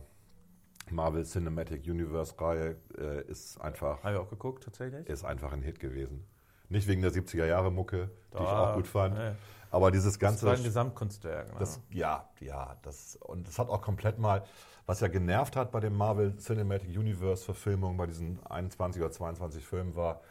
[0.89, 5.07] Marvel Cinematic Universe Reihe, äh, ist einfach Haben wir auch geguckt, tatsächlich.
[5.07, 6.25] ist einfach ein Hit gewesen.
[6.69, 9.31] Nicht wegen der 70er Jahre Mucke, die ich auch gut fand, nee.
[9.71, 11.53] aber dieses Das ganze war ein Gesamtkunstwerk.
[11.53, 11.59] Ne?
[11.59, 14.43] das, ja, ja, das und das hat auch komplett mal,
[14.89, 19.63] was ja genervt hat bei den Marvel Cinematic Universe Verfilmungen, bei diesen 21 oder 22
[19.63, 20.21] Filmen, war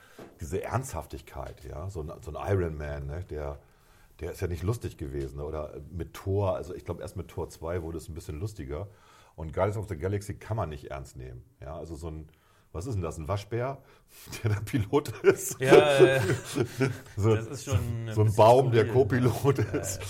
[0.40, 3.60] diese Ernsthaftigkeit, ja, so ein, so ein Iron Man, ne, der,
[4.18, 5.44] der ist ja nicht lustig gewesen, ne?
[5.44, 8.88] oder mit Thor, also ich glaube erst mit Thor 2 wurde es ein bisschen lustiger
[9.36, 12.28] und Guardians of the Galaxy kann man nicht ernst nehmen, ja, also so ein
[12.72, 13.16] was ist denn das?
[13.16, 13.78] Ein Waschbär,
[14.42, 15.58] der der Pilot ist?
[15.58, 16.20] Ja, äh,
[17.16, 19.28] so, das ist schon ein so ein Baum, der skurril, ne?
[19.30, 20.00] Co-Pilot ist.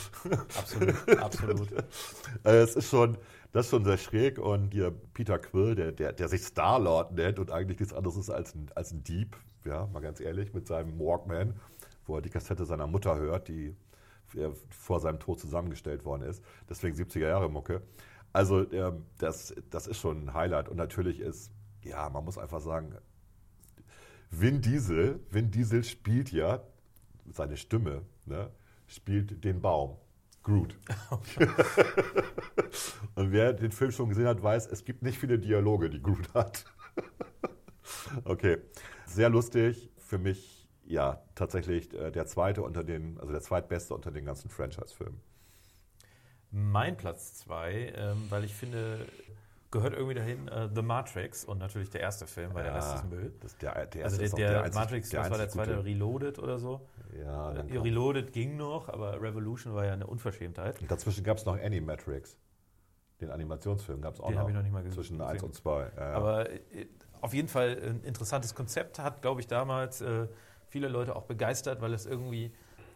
[0.58, 1.68] absolut, absolut.
[2.44, 3.16] Äh, es ist schon,
[3.52, 7.38] das ist schon sehr schräg und hier Peter Quill, der, der, der sich Star-Lord nennt
[7.38, 10.66] und eigentlich nichts anderes ist als ein, als ein Dieb, ja, mal ganz ehrlich, mit
[10.66, 11.54] seinem Walkman,
[12.06, 13.74] wo er die Kassette seiner Mutter hört, die
[14.70, 16.42] vor seinem Tod zusammengestellt worden ist.
[16.68, 17.82] Deswegen 70er Jahre Mucke.
[18.32, 21.50] Also ähm, das, das ist schon ein Highlight und natürlich ist,
[21.82, 22.94] ja, man muss einfach sagen,
[24.30, 26.62] Vin Diesel, Vin Diesel spielt ja
[27.30, 28.50] seine Stimme, ne,
[28.86, 29.96] spielt den Baum.
[30.48, 30.74] Groot.
[33.14, 36.32] Und wer den Film schon gesehen hat, weiß, es gibt nicht viele Dialoge, die Groot
[36.32, 36.64] hat.
[38.24, 38.56] okay,
[39.06, 39.90] sehr lustig.
[39.98, 44.48] Für mich, ja, tatsächlich äh, der zweite unter den, also der zweitbeste unter den ganzen
[44.48, 45.20] Franchise-Filmen.
[46.50, 49.04] Mein Platz zwei, ähm, weil ich finde,
[49.70, 53.04] gehört irgendwie dahin äh, The Matrix und natürlich der erste Film, weil der Rest ist
[53.10, 53.32] Müll.
[53.40, 55.74] Das, der, der Also der, auch der, einzig- Matrix, was war der zweite?
[55.76, 55.84] gute.
[55.86, 56.80] Reloaded oder so?
[57.18, 60.80] Ja, Äh, Reloaded ging noch, aber Revolution war ja eine Unverschämtheit.
[60.80, 62.36] Und dazwischen gab es noch Animatrix.
[63.20, 64.48] Den Animationsfilm gab es auch Den noch.
[64.48, 64.94] ich noch nicht mal gesehen.
[64.94, 65.80] Zwischen 1 und 2.
[65.96, 66.12] Ja, ja.
[66.14, 66.86] Aber äh,
[67.20, 70.28] auf jeden Fall ein interessantes Konzept hat, glaube ich, damals äh,
[70.68, 72.52] viele Leute auch begeistert, weil es irgendwie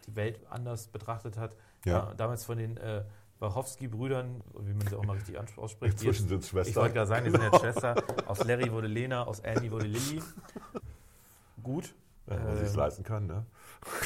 [0.07, 1.55] die Welt anders betrachtet hat.
[1.85, 2.13] Ja.
[2.15, 3.03] Damals von den äh,
[3.43, 5.93] Wachowski-Brüdern, wie man sie auch mal richtig ausspricht.
[5.93, 6.71] Inzwischen sind Schwestern.
[6.71, 7.95] Ich wollte gerade sagen, die sind jetzt Schwester.
[8.27, 10.21] Aus Larry wurde Lena, aus Andy wurde Lilly.
[11.61, 11.93] Gut.
[12.27, 13.45] ja, wenn man sich Ähm, leisten kann, ne?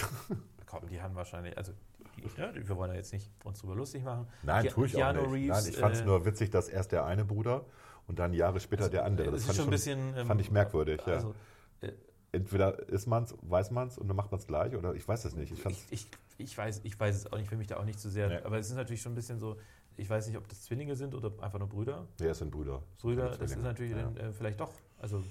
[0.65, 1.71] Komm, die haben wahrscheinlich, also
[2.17, 4.27] die, ja, wir wollen ja jetzt nicht uns drüber lustig machen.
[4.43, 5.33] Nein, Ke- tue ich Keanu auch nicht.
[5.33, 7.63] Reeves, Nein, ich fand es äh, nur witzig, dass erst der eine Bruder
[8.07, 9.31] und dann Jahre später der andere.
[9.31, 10.17] Das ist fand schon ein ich bisschen.
[10.17, 11.13] ähm, fand ich merkwürdig, ja.
[11.13, 11.35] Also,
[11.81, 11.91] äh,
[12.31, 15.07] Entweder ist man es, weiß man es und dann macht man es gleich oder ich
[15.07, 15.51] weiß es nicht.
[15.53, 16.07] Ich ich, ich,
[16.37, 18.27] ich, weiß, ich weiß es auch nicht, ich will mich da auch nicht zu sehr.
[18.27, 18.37] Nee.
[18.43, 19.57] Aber es ist natürlich schon ein bisschen so,
[19.95, 22.05] ich weiß nicht, ob das Zwillinge sind oder einfach nur Brüder.
[22.19, 22.83] nee, es sind Brüder.
[23.01, 24.03] Brüder, das ist natürlich Ja.
[24.03, 24.73] dann, äh, vielleicht doch.
[24.99, 25.23] Also,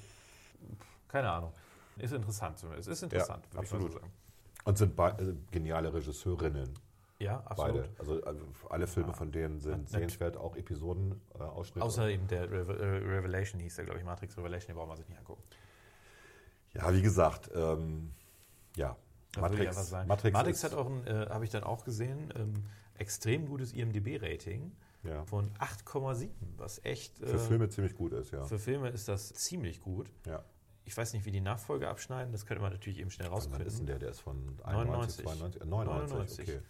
[1.09, 1.53] keine Ahnung.
[1.99, 2.88] Ist interessant zumindest.
[2.88, 3.92] Ist interessant, würde ich mal so absolut.
[4.03, 4.12] sagen.
[4.64, 6.74] Und sind äh, geniale Regisseurinnen,
[7.18, 7.82] Ja, absolut.
[7.82, 7.88] beide.
[7.99, 8.34] Also äh,
[8.68, 11.38] alle Filme von denen sind Nat- sehenswert, auch Episodenausschnitte.
[11.38, 11.86] Äh, Ausschnitte.
[11.86, 12.84] Außer eben der Reve äh,
[13.16, 15.42] Revelation hieß der, glaube ich, Matrix Revelation, den braucht man sich nicht angucken.
[16.77, 18.12] Ja, wie gesagt, ähm,
[18.77, 18.97] ja.
[19.33, 19.93] Das Matrix.
[20.07, 22.55] Matrix, Matrix hat auch ein, äh, habe ich dann auch gesehen, ähm,
[22.95, 24.72] extrem gutes IMDB-Rating
[25.03, 27.18] ja, von 8,7, was echt.
[27.18, 28.45] für äh, Filme ziemlich gut ist, ja.
[28.45, 30.11] Für Filme ist das ziemlich gut.
[30.27, 30.43] ja.
[30.89, 33.51] Ich weiß nicht, wie die Nachfolge abschneiden, das könnte man natürlich eben schnell Wann ist
[33.51, 33.87] denn rausfinden.
[33.87, 33.99] der?
[33.99, 35.24] Der ist von 99.
[35.24, 36.49] 91, 92, äh, 99, 99.
[36.49, 36.61] okay.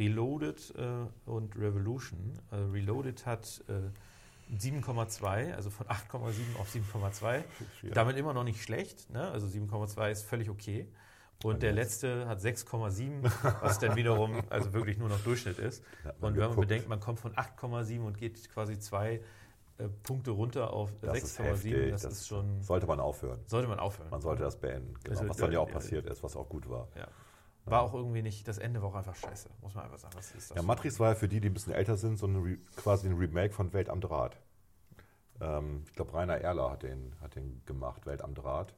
[0.00, 2.40] Reloaded äh, und Revolution.
[2.50, 3.90] Äh, Reloaded hat äh,
[4.58, 7.42] 7,2, also von 8,7 auf 7,2.
[7.92, 9.10] Damit immer noch nicht schlecht.
[9.10, 9.30] Ne?
[9.30, 10.88] Also 7,2 ist völlig okay.
[11.44, 13.30] Und der letzte hat 6,7,
[13.60, 15.82] was dann wiederum also wirklich nur noch Durchschnitt ist.
[16.20, 19.20] Und wenn man bedenkt, man kommt von 8,7 und geht quasi zwei
[19.78, 21.90] äh, Punkte runter auf Das ist 6,7, heftig.
[21.90, 23.40] das, ist schon, Sollte man aufhören.
[23.46, 24.10] sollte man aufhören.
[24.10, 24.94] Man sollte das beenden.
[25.02, 25.18] Genau.
[25.18, 26.88] Also, was dann ja auch äh, passiert ist, was auch gut war.
[26.96, 27.08] ja.
[27.64, 30.14] War auch irgendwie nicht, das Ende war auch einfach scheiße, muss man einfach sagen.
[30.16, 30.56] Was ist das?
[30.56, 33.16] Ja, Matrix war ja für die, die ein bisschen älter sind, so ein quasi ein
[33.16, 34.36] Remake von Welt am Draht.
[35.40, 38.74] Ähm, ich glaube, Rainer Erler hat den, hat den gemacht, Welt am Draht.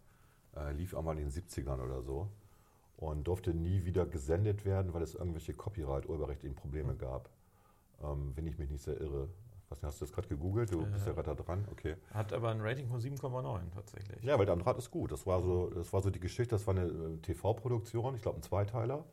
[0.57, 2.29] Äh, lief auch mal in den 70ern oder so.
[2.97, 7.29] Und durfte nie wieder gesendet werden, weil es irgendwelche Copyright-urheberrechtlichen Probleme gab.
[8.03, 9.29] Ähm, wenn ich mich nicht sehr irre.
[9.69, 10.73] Was, hast du das gerade gegoogelt?
[10.73, 11.67] Du bist ja gerade da dran.
[11.71, 11.97] Okay.
[12.13, 14.23] Hat aber ein Rating von 7,9 tatsächlich.
[14.23, 15.13] Ja, Welt am Draht ist gut.
[15.13, 18.39] Das war so, das war so die Geschichte, das war eine äh, TV-Produktion, ich glaube
[18.39, 19.05] ein Zweiteiler.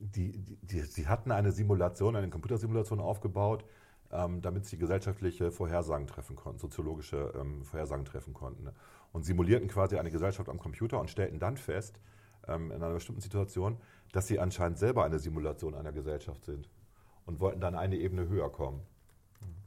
[0.00, 3.64] Die, die, die, sie hatten eine Simulation, eine Computersimulation aufgebaut,
[4.12, 8.64] ähm, damit sie gesellschaftliche Vorhersagen treffen konnten, soziologische ähm, Vorhersagen treffen konnten.
[8.64, 8.74] ne?
[9.12, 11.98] Und simulierten quasi eine Gesellschaft am Computer und stellten dann fest,
[12.46, 13.78] ähm, in einer bestimmten Situation,
[14.12, 16.68] dass sie anscheinend selber eine Simulation einer Gesellschaft sind
[17.28, 18.80] und wollten dann eine Ebene höher kommen.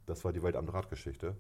[0.08, 1.36] Das war die Welt am Draht-Geschichte.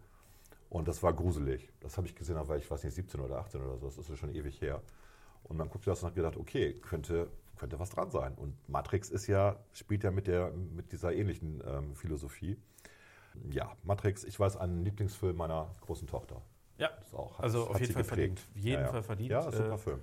[0.69, 1.67] Und das war gruselig.
[1.81, 3.87] Das habe ich gesehen, da war ich, weiß nicht, 17 oder 18 oder so.
[3.87, 4.81] Das ist schon ewig her.
[5.43, 8.35] Und man guckte das und hat gedacht, okay, könnte, könnte was dran sein.
[8.35, 12.55] Und Matrix ist ja, spielt ja mit, der, mit dieser ähnlichen ähm, Philosophie.
[13.49, 16.41] Ja, Matrix, ich weiß, ein Lieblingsfilm meiner großen Tochter.
[16.77, 18.39] Ja, Das auch, also auf jeden Fall geprägt.
[18.41, 18.47] verdient.
[18.53, 18.91] Jeden ja, ja.
[18.91, 19.31] Fall verdient.
[19.31, 19.99] Ja, super Äh, Film.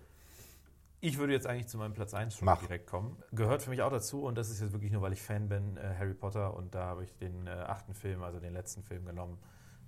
[1.00, 2.60] Ich würde jetzt eigentlich zu meinem Platz 1 schon Mach.
[2.60, 3.16] direkt kommen.
[3.32, 5.76] Gehört für mich auch dazu und das ist jetzt wirklich nur, weil ich Fan bin,
[5.76, 9.04] äh, Harry Potter und da habe ich den äh, achten Film, also den letzten Film
[9.06, 9.38] genommen,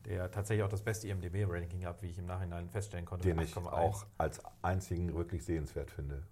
[0.05, 3.27] der tatsächlich auch das beste IMDb-Ranking hat, wie ich im Nachhinein feststellen konnte.
[3.27, 3.73] Den ich 8,1.
[3.73, 6.23] auch als einzigen wirklich sehenswert finde.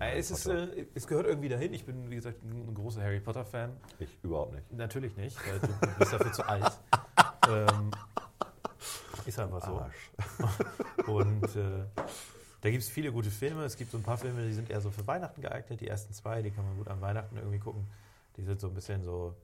[0.00, 1.72] Äh, es, ist, äh, es gehört irgendwie dahin.
[1.72, 3.76] Ich bin, wie gesagt, ein, großer Harry Potter-Fan.
[4.00, 4.72] ich überhaupt nicht.
[4.72, 6.72] Natürlich nicht, weil du, du bist dafür zu alt.
[7.46, 7.90] Ähm,
[9.26, 9.78] ist einfach so.
[9.78, 10.12] Arsch.
[11.06, 11.84] Und äh,
[12.64, 13.62] da gibt es viele gute Filme.
[13.64, 15.82] Es gibt so ein paar Filme, die sind eher so für Weihnachten geeignet.
[15.82, 17.86] Die ersten zwei, die kann man gut an Weihnachten irgendwie gucken.
[18.38, 19.34] Die sind so ein bisschen so,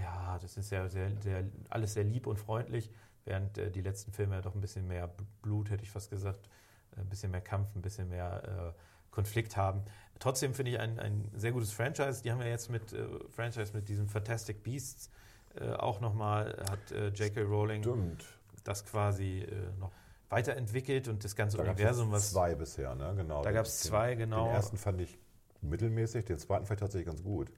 [0.00, 2.88] ja, das ist ja sehr, sehr, alles sehr lieb und freundlich,
[3.24, 5.10] während äh, die letzten Filme ja doch ein bisschen mehr
[5.42, 6.48] Blut, hätte ich fast gesagt,
[6.96, 8.80] äh, ein bisschen mehr Kampf, ein bisschen mehr äh,
[9.10, 9.82] Konflikt haben.
[10.20, 12.22] Trotzdem finde ich ein, ein sehr gutes Franchise.
[12.22, 15.10] Die haben ja jetzt mit äh, Franchise mit diesem Fantastic Beasts
[15.56, 17.42] äh, auch nochmal, hat äh, J.K.
[17.42, 18.24] Rowling Stimmt.
[18.62, 19.90] das quasi äh, noch
[20.28, 23.14] weiterentwickelt und das ganze Da gab Universum, es was zwei bisher, ne?
[23.16, 23.42] Genau.
[23.42, 24.44] Da gab's den- zwei, genau.
[24.46, 25.18] Den ersten fand ich
[25.60, 27.50] mittelmäßig, den zweiten fand ich tatsächlich ganz gut.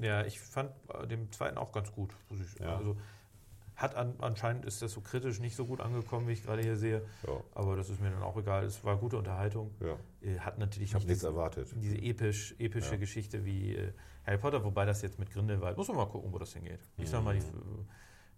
[0.00, 2.14] ja, ich fand äh, den zweiten auch ganz gut.
[2.60, 2.76] Ja.
[2.76, 2.96] Also
[3.76, 6.76] hat an, anscheinend ist das so kritisch nicht so gut angekommen, wie ich gerade hier
[6.76, 8.64] sehe, Ja, aber das ist mir dann auch egal.
[8.64, 9.72] Es war gute Unterhaltung.
[9.80, 9.96] ja.
[10.22, 11.68] Äh, Hat natürlich Ich nicht nichts diese, erwartet.
[11.74, 12.96] diese episch, epische Ja.
[12.98, 13.92] Geschichte wie äh,
[14.26, 16.78] Harry Potter, wobei das jetzt mit Grindelwald, muss man mal gucken, wo das hingeht.
[16.98, 17.86] Ich sag mal, die, Mhm.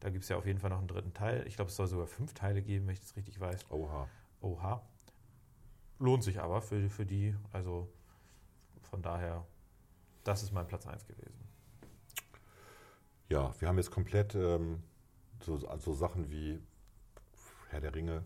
[0.00, 1.46] Da gibt es ja auf jeden Fall noch einen dritten Teil.
[1.46, 3.70] Ich glaube, es soll sogar fünf Teile geben, wenn ich das richtig weiß.
[3.70, 4.08] Oha.
[4.40, 4.82] Oha.
[5.98, 7.34] Lohnt sich aber für, für die.
[7.52, 7.88] Also
[8.82, 9.46] von daher,
[10.24, 11.46] das ist mein Platz 1 gewesen.
[13.28, 14.82] Ja, wir haben jetzt komplett ähm,
[15.40, 16.60] so, so Sachen wie
[17.70, 18.24] Herr der Ringe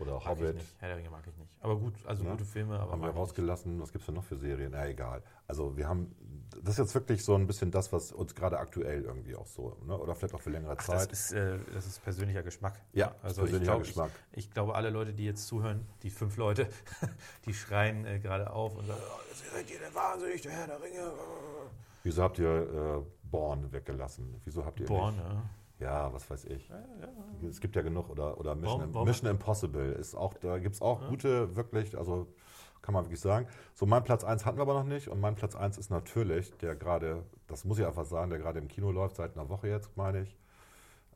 [0.00, 0.74] oder Mag ich Hobbit nicht.
[0.78, 1.56] Herr der Ringe mag ich nicht.
[1.60, 2.30] Aber gut, also Ne?
[2.30, 3.80] gute Filme, aber haben wir ich rausgelassen.
[3.80, 4.70] Was gibt es denn noch für Serien?
[4.72, 5.22] Na, egal.
[5.46, 6.14] Also wir haben,
[6.62, 9.76] das ist jetzt wirklich so ein bisschen das, was uns gerade aktuell irgendwie auch so,
[9.86, 9.96] ne?
[9.98, 11.12] oder vielleicht auch für längere Ach, das, Zeit.
[11.12, 12.74] ist, äh, das ist persönlicher Geschmack.
[12.92, 14.10] ja, also persönlicher ich glaube, Geschmack.
[14.32, 16.68] Ich, ich glaube, alle Leute, die jetzt zuhören, die fünf Leute,
[17.46, 20.66] die schreien äh, gerade auf und sagen, oh, das seid ihr denn wahnsinnig, der Herr
[20.66, 21.12] der Ringe.
[22.02, 24.40] Wieso habt ihr äh, Born weggelassen?
[24.44, 25.24] Wieso habt ihr Born, nicht?
[25.26, 25.42] ja.
[25.80, 26.68] Ja, was weiß ich.
[26.68, 27.48] Ja, ja.
[27.48, 30.74] Es gibt ja genug oder, oder Mission, Warum- warum- Mission Impossible ist auch, da gibt
[30.74, 32.26] es auch gute, wirklich, also
[32.82, 33.46] kann man wirklich sagen.
[33.74, 36.56] So, mein Platz 1 hatten wir aber noch nicht und mein Platz 1 ist natürlich,
[36.58, 39.68] der gerade, das muss ich einfach sagen, der gerade im Kino läuft, seit einer Woche
[39.68, 40.36] jetzt, meine ich.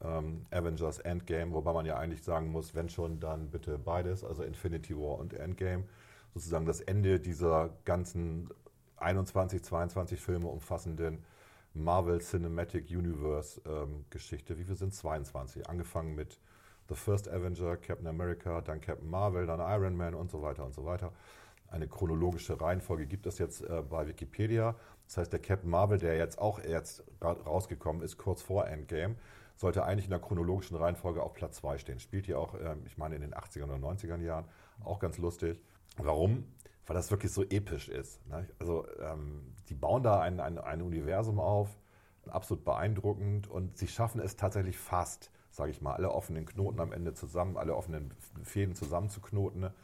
[0.01, 4.43] Ähm, Avengers Endgame, wobei man ja eigentlich sagen muss, wenn schon, dann bitte beides, also
[4.43, 5.85] Infinity War und Endgame.
[6.35, 8.49] Sozusagen das Ende dieser ganzen
[8.97, 11.25] 21, 22 Filme umfassenden
[11.75, 14.59] Marvel Cinematic Universe ähm, Geschichte.
[14.59, 15.69] Wie viel sind 22?
[15.69, 16.39] Angefangen mit
[16.89, 20.75] The First Avenger, Captain America, dann Captain Marvel, dann Iron Man und so weiter und
[20.75, 21.13] so weiter.
[21.69, 24.77] Eine chronologische Reihenfolge gibt es jetzt äh, bei Wikipedia.
[25.07, 26.61] Das heißt, der Captain Marvel, der jetzt auch
[27.21, 29.17] ra- rausgekommen ist, kurz vor Endgame,
[29.57, 31.99] sollte eigentlich in der chronologischen Reihenfolge auf Platz 2 stehen.
[32.01, 34.45] Spielt hier auch, ähm, ich meine, in den 80er oder 90er Jahren.
[34.85, 35.63] Auch ganz lustig.
[35.97, 36.45] Warum?
[36.87, 38.27] Weil das wirklich so episch ist.
[38.27, 38.49] Ne?
[38.59, 41.69] Also, ähm, die bauen da ein, ein, ein Universum auf,
[42.29, 46.93] absolut beeindruckend und sie schaffen es tatsächlich fast, sage ich mal, alle offenen Knoten am
[46.93, 48.13] Ende zusammen, alle offenen
[48.43, 49.61] Fäden zusammenzuknoten.
[49.61, 49.75] Ne?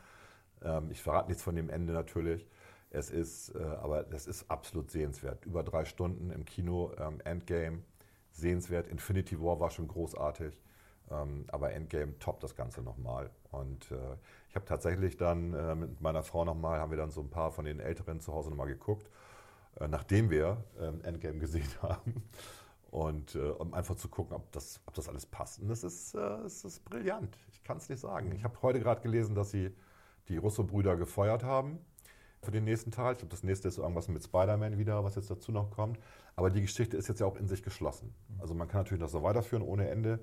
[0.62, 2.46] Ähm, ich verrate nichts von dem Ende natürlich.
[2.90, 5.44] Es ist, äh, aber das ist absolut sehenswert.
[5.44, 7.82] Über drei Stunden im Kino, ähm, Endgame,
[8.32, 8.88] sehenswert.
[8.88, 10.58] Infinity War war schon großartig.
[11.10, 13.30] Ähm, aber Endgame toppt das Ganze nochmal.
[13.50, 14.16] Und äh,
[14.58, 17.64] habe tatsächlich dann äh, mit meiner Frau nochmal, haben wir dann so ein paar von
[17.64, 19.08] den Älteren zu Hause nochmal geguckt,
[19.78, 22.24] äh, nachdem wir ähm, Endgame gesehen haben.
[22.90, 25.60] Und äh, um einfach zu gucken, ob das, ob das alles passt.
[25.60, 27.36] Und es ist, äh, es ist brillant.
[27.52, 28.32] Ich kann es nicht sagen.
[28.32, 29.70] Ich habe heute gerade gelesen, dass sie
[30.28, 31.78] die Russo-Brüder gefeuert haben
[32.42, 33.12] für den nächsten Teil.
[33.12, 36.00] Ich glaube, das nächste ist irgendwas mit Spider-Man wieder, was jetzt dazu noch kommt.
[36.34, 38.12] Aber die Geschichte ist jetzt ja auch in sich geschlossen.
[38.38, 40.18] Also man kann natürlich das so weiterführen ohne Ende.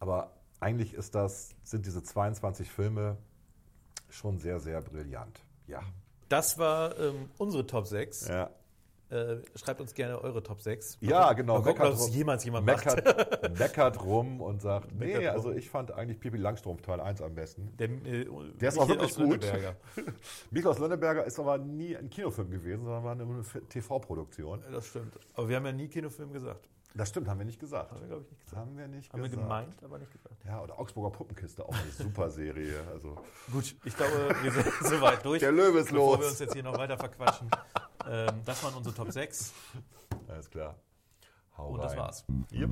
[0.00, 3.16] Aber eigentlich ist das, sind diese 22 Filme
[4.10, 5.40] schon sehr, sehr brillant.
[5.66, 5.82] Ja.
[6.28, 8.28] Das war ähm, unsere Top 6.
[8.28, 8.50] Ja,
[9.10, 10.98] Äh, schreibt uns gerne eure Top 6.
[11.00, 11.58] ja genau.
[11.58, 12.86] Mal gucken, ob es rum- jemals jemand macht.
[12.86, 15.34] meckert, meckert rum und sagt, nee, Meckert rum.
[15.36, 17.72] also ich fand eigentlich Pipi Langstrumpf Teil 1 am besten.
[17.76, 18.26] Der, äh,
[18.60, 19.42] Der ist auch Michael wirklich aus gut.
[19.42, 19.76] Lönneberger.
[20.52, 24.62] Miklaus Lönneberger ist aber nie ein Kinofilm gewesen, sondern war eine TV-Produktion.
[24.70, 25.18] Das stimmt.
[25.34, 26.68] Aber wir haben ja nie Kinofilm gesagt.
[26.94, 27.92] Das stimmt, haben wir nicht gesagt.
[27.92, 28.60] Haben wir, glaube ich, nicht gesagt.
[28.60, 29.46] Haben wir nicht Haben wir gesagt.
[29.46, 30.44] gemeint, aber nicht gesagt.
[30.44, 32.84] Ja, oder Augsburger Puppenkiste, auch eine super Serie.
[32.92, 33.16] Also,
[33.52, 35.38] Gut, ich glaube, wir sind soweit durch.
[35.40, 36.20] Der Löwe ist Bevor los.
[36.20, 37.48] wir uns jetzt hier noch weiter verquatschen.
[38.08, 39.52] ähm, das waren unsere Top 6
[40.28, 40.76] alles klar.
[41.56, 41.98] Hau und das rein.
[41.98, 42.24] war's.
[42.52, 42.70] Yep.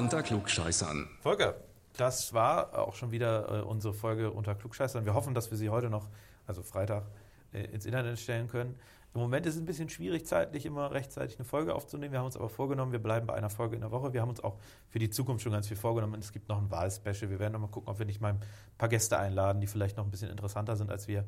[0.00, 1.10] Unter Klugscheißern.
[1.20, 1.56] Volker,
[1.98, 5.04] das war auch schon wieder äh, unsere Folge unter Klugscheißern.
[5.04, 6.08] Wir hoffen, dass wir sie heute noch,
[6.46, 7.04] also Freitag,
[7.52, 8.76] äh, ins Internet stellen können.
[9.12, 12.12] Im Moment ist es ein bisschen schwierig, zeitlich immer rechtzeitig eine Folge aufzunehmen.
[12.12, 14.14] Wir haben uns aber vorgenommen, wir bleiben bei einer Folge in der Woche.
[14.14, 14.56] Wir haben uns auch
[14.88, 16.18] für die Zukunft schon ganz viel vorgenommen.
[16.18, 17.30] Es gibt noch ein Wahlspecial.
[17.30, 18.40] Wir werden noch mal gucken, ob wir nicht mal ein
[18.78, 21.26] paar Gäste einladen, die vielleicht noch ein bisschen interessanter sind als wir.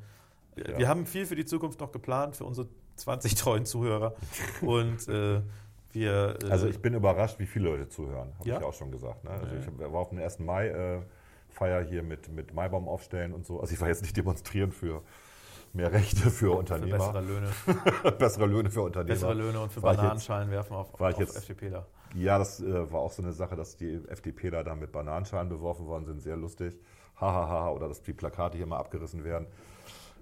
[0.57, 0.79] Äh, Ja.
[0.79, 4.15] Wir haben viel für die Zukunft noch geplant, für unsere 20 treuen Zuhörer.
[4.63, 5.43] Und äh,
[5.95, 6.37] wir.
[6.43, 8.59] Äh, Also ich bin überrascht, wie viele Leute zuhören, habe Ja?
[8.59, 9.25] ich auch schon gesagt.
[9.25, 9.31] Ne?
[9.31, 10.39] Also ich war auf dem 1.
[10.41, 11.01] Mai äh,
[11.49, 13.61] Feier hier mit, mit Maibaum aufstellen und so.
[13.61, 15.03] Also ich war jetzt nicht demonstrieren für
[15.75, 17.49] mehr Rechte für für Unternehmer, bessere Löhne.
[18.19, 19.15] bessere Löhne für Unternehmer.
[19.15, 21.87] Bessere Löhne und für War Bananenschalen werfen auf, war auf jetzt- FDPler.
[22.15, 25.87] Ja, das äh, war auch so eine Sache, dass die FDPler da mit Bananenschalen beworfen
[25.87, 26.21] worden sind.
[26.21, 26.79] Sehr lustig.
[27.19, 27.71] Hahaha.
[27.71, 29.47] Oder dass die Plakate hier mal abgerissen werden.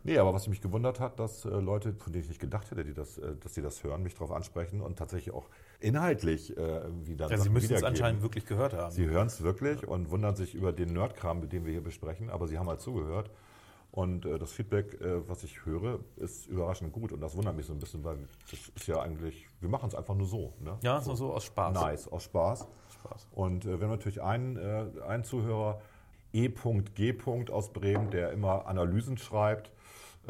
[0.03, 2.85] Nee, aber was mich gewundert hat, dass äh, Leute, von denen ich nicht gedacht hätte,
[2.85, 5.49] die das, äh, dass sie das hören, mich darauf ansprechen und tatsächlich auch
[5.79, 6.81] inhaltlich äh,
[7.17, 8.93] dann Ja, Sie müssen es anscheinend wirklich gehört haben.
[8.93, 12.49] Sie hören es wirklich und wundern sich über den Nerdkram, den wir hier besprechen, aber
[12.49, 13.31] sie haben halt zugehört.
[13.93, 17.67] Und äh, das Feedback, äh, was ich höre, ist überraschend gut und das wundert mich
[17.67, 18.19] so ein bisschen, weil
[18.51, 20.53] das ist ja eigentlich, wir machen es einfach nur so.
[20.61, 20.79] Ne?
[20.83, 21.75] ja, so, so aus Spaß.
[21.75, 22.69] Nice, aus Spaß.
[23.01, 23.27] Spaß.
[23.33, 25.81] Und äh, wir haben natürlich einen, äh, einen Zuhörer,
[26.33, 27.17] E.G.
[27.51, 29.73] aus Bremen, der immer Analysen schreibt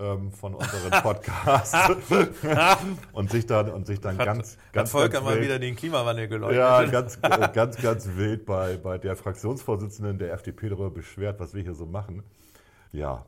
[0.01, 1.75] ähm, von unseren Podcasts
[3.13, 5.77] und sich dann, und sich dann ganz, Hat ganz, Volker ganz mal wild- wieder den
[5.77, 6.59] Klimawandel geleugnet.
[6.59, 11.55] ja, ganz, äh, ganz, ganz wild bei, bei der Fraktionsvorsitzenden der FDP darüber beschwert, was
[11.55, 12.23] wir hier so machen.
[12.93, 13.27] Ja,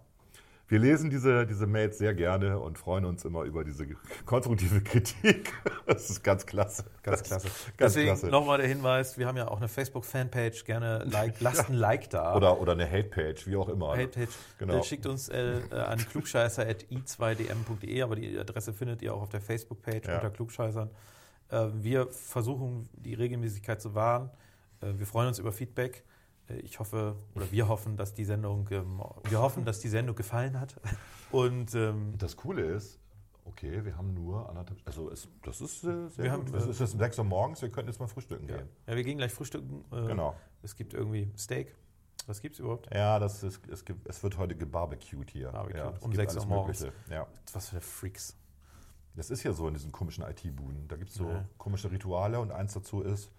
[0.73, 3.87] wir lesen diese, diese Mails sehr gerne und freuen uns immer über diese
[4.25, 5.53] konstruktive Kritik.
[5.85, 6.85] Das ist ganz klasse.
[7.03, 7.49] Ganz klasse.
[7.77, 8.29] Ganz Deswegen klasse.
[8.29, 12.35] nochmal der Hinweis, wir haben ja auch eine Facebook-Fanpage, gerne like, lasst ein Like da.
[12.35, 13.95] Oder, oder eine Hate-Page, wie auch immer.
[13.95, 14.31] Hatepage.
[14.59, 14.83] Genau.
[14.83, 20.15] Schickt uns äh, an klugscheißer.i2dm.de, aber die Adresse findet ihr auch auf der Facebook-Page Ja.
[20.15, 20.89] unter Klugscheißern.
[21.51, 24.31] Äh, wir versuchen, die Regelmäßigkeit zu wahren.
[24.81, 26.05] Äh, wir freuen uns über Feedback.
[26.59, 30.59] Ich hoffe, oder wir hoffen, dass die Sendung, ähm, wir hoffen, dass die Sendung gefallen
[30.61, 30.81] hat.
[31.31, 32.99] Und ähm, Das Coole ist,
[33.45, 36.49] okay, wir haben nur anderthalb, also es, das ist äh, sehr Wir gut.
[36.49, 38.57] haben, es ist jetzt 6 Uhr morgens, wir könnten jetzt mal frühstücken ja.
[38.59, 38.69] gehen.
[38.87, 39.85] ja, wir gehen gleich frühstücken.
[39.93, 40.35] Äh, Genau.
[40.63, 41.75] Es gibt irgendwie Steak.
[42.27, 42.89] Was gibt es überhaupt?
[42.95, 45.51] Ja, das ist, es, gibt, es wird heute gebarbecued hier.
[45.51, 46.87] Barbecued, ja, um gibt 6 alles Uhr morgens.
[47.11, 47.27] Ja.
[47.53, 48.37] Was für Freaks.
[49.17, 50.87] Das ist ja so in diesen komischen IT-Buden.
[50.89, 51.45] Da gibt es so Ja.
[51.59, 53.31] komische Rituale und eins dazu ist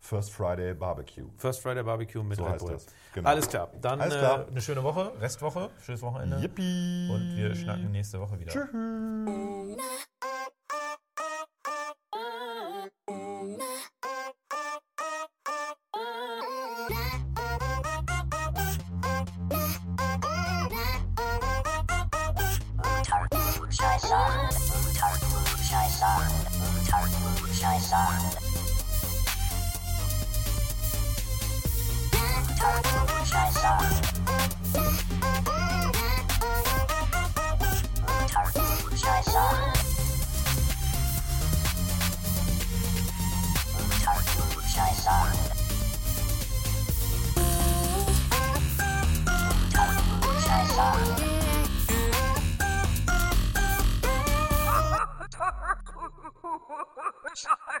[0.00, 1.26] First Friday Barbecue.
[1.36, 2.72] First Friday Barbecue mit So Red heißt Bull.
[2.74, 2.86] das.
[3.14, 3.28] Genau.
[3.28, 3.68] Alles klar.
[3.80, 4.46] Dann Alles klar.
[4.46, 6.38] Äh, eine schöne Woche, Restwoche, schönes Wochenende.
[6.38, 7.08] Yippie!
[7.12, 8.52] Und wir schnacken nächste Woche wieder.
[8.52, 8.68] Tschüss.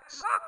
[0.08, 0.47] Fuck!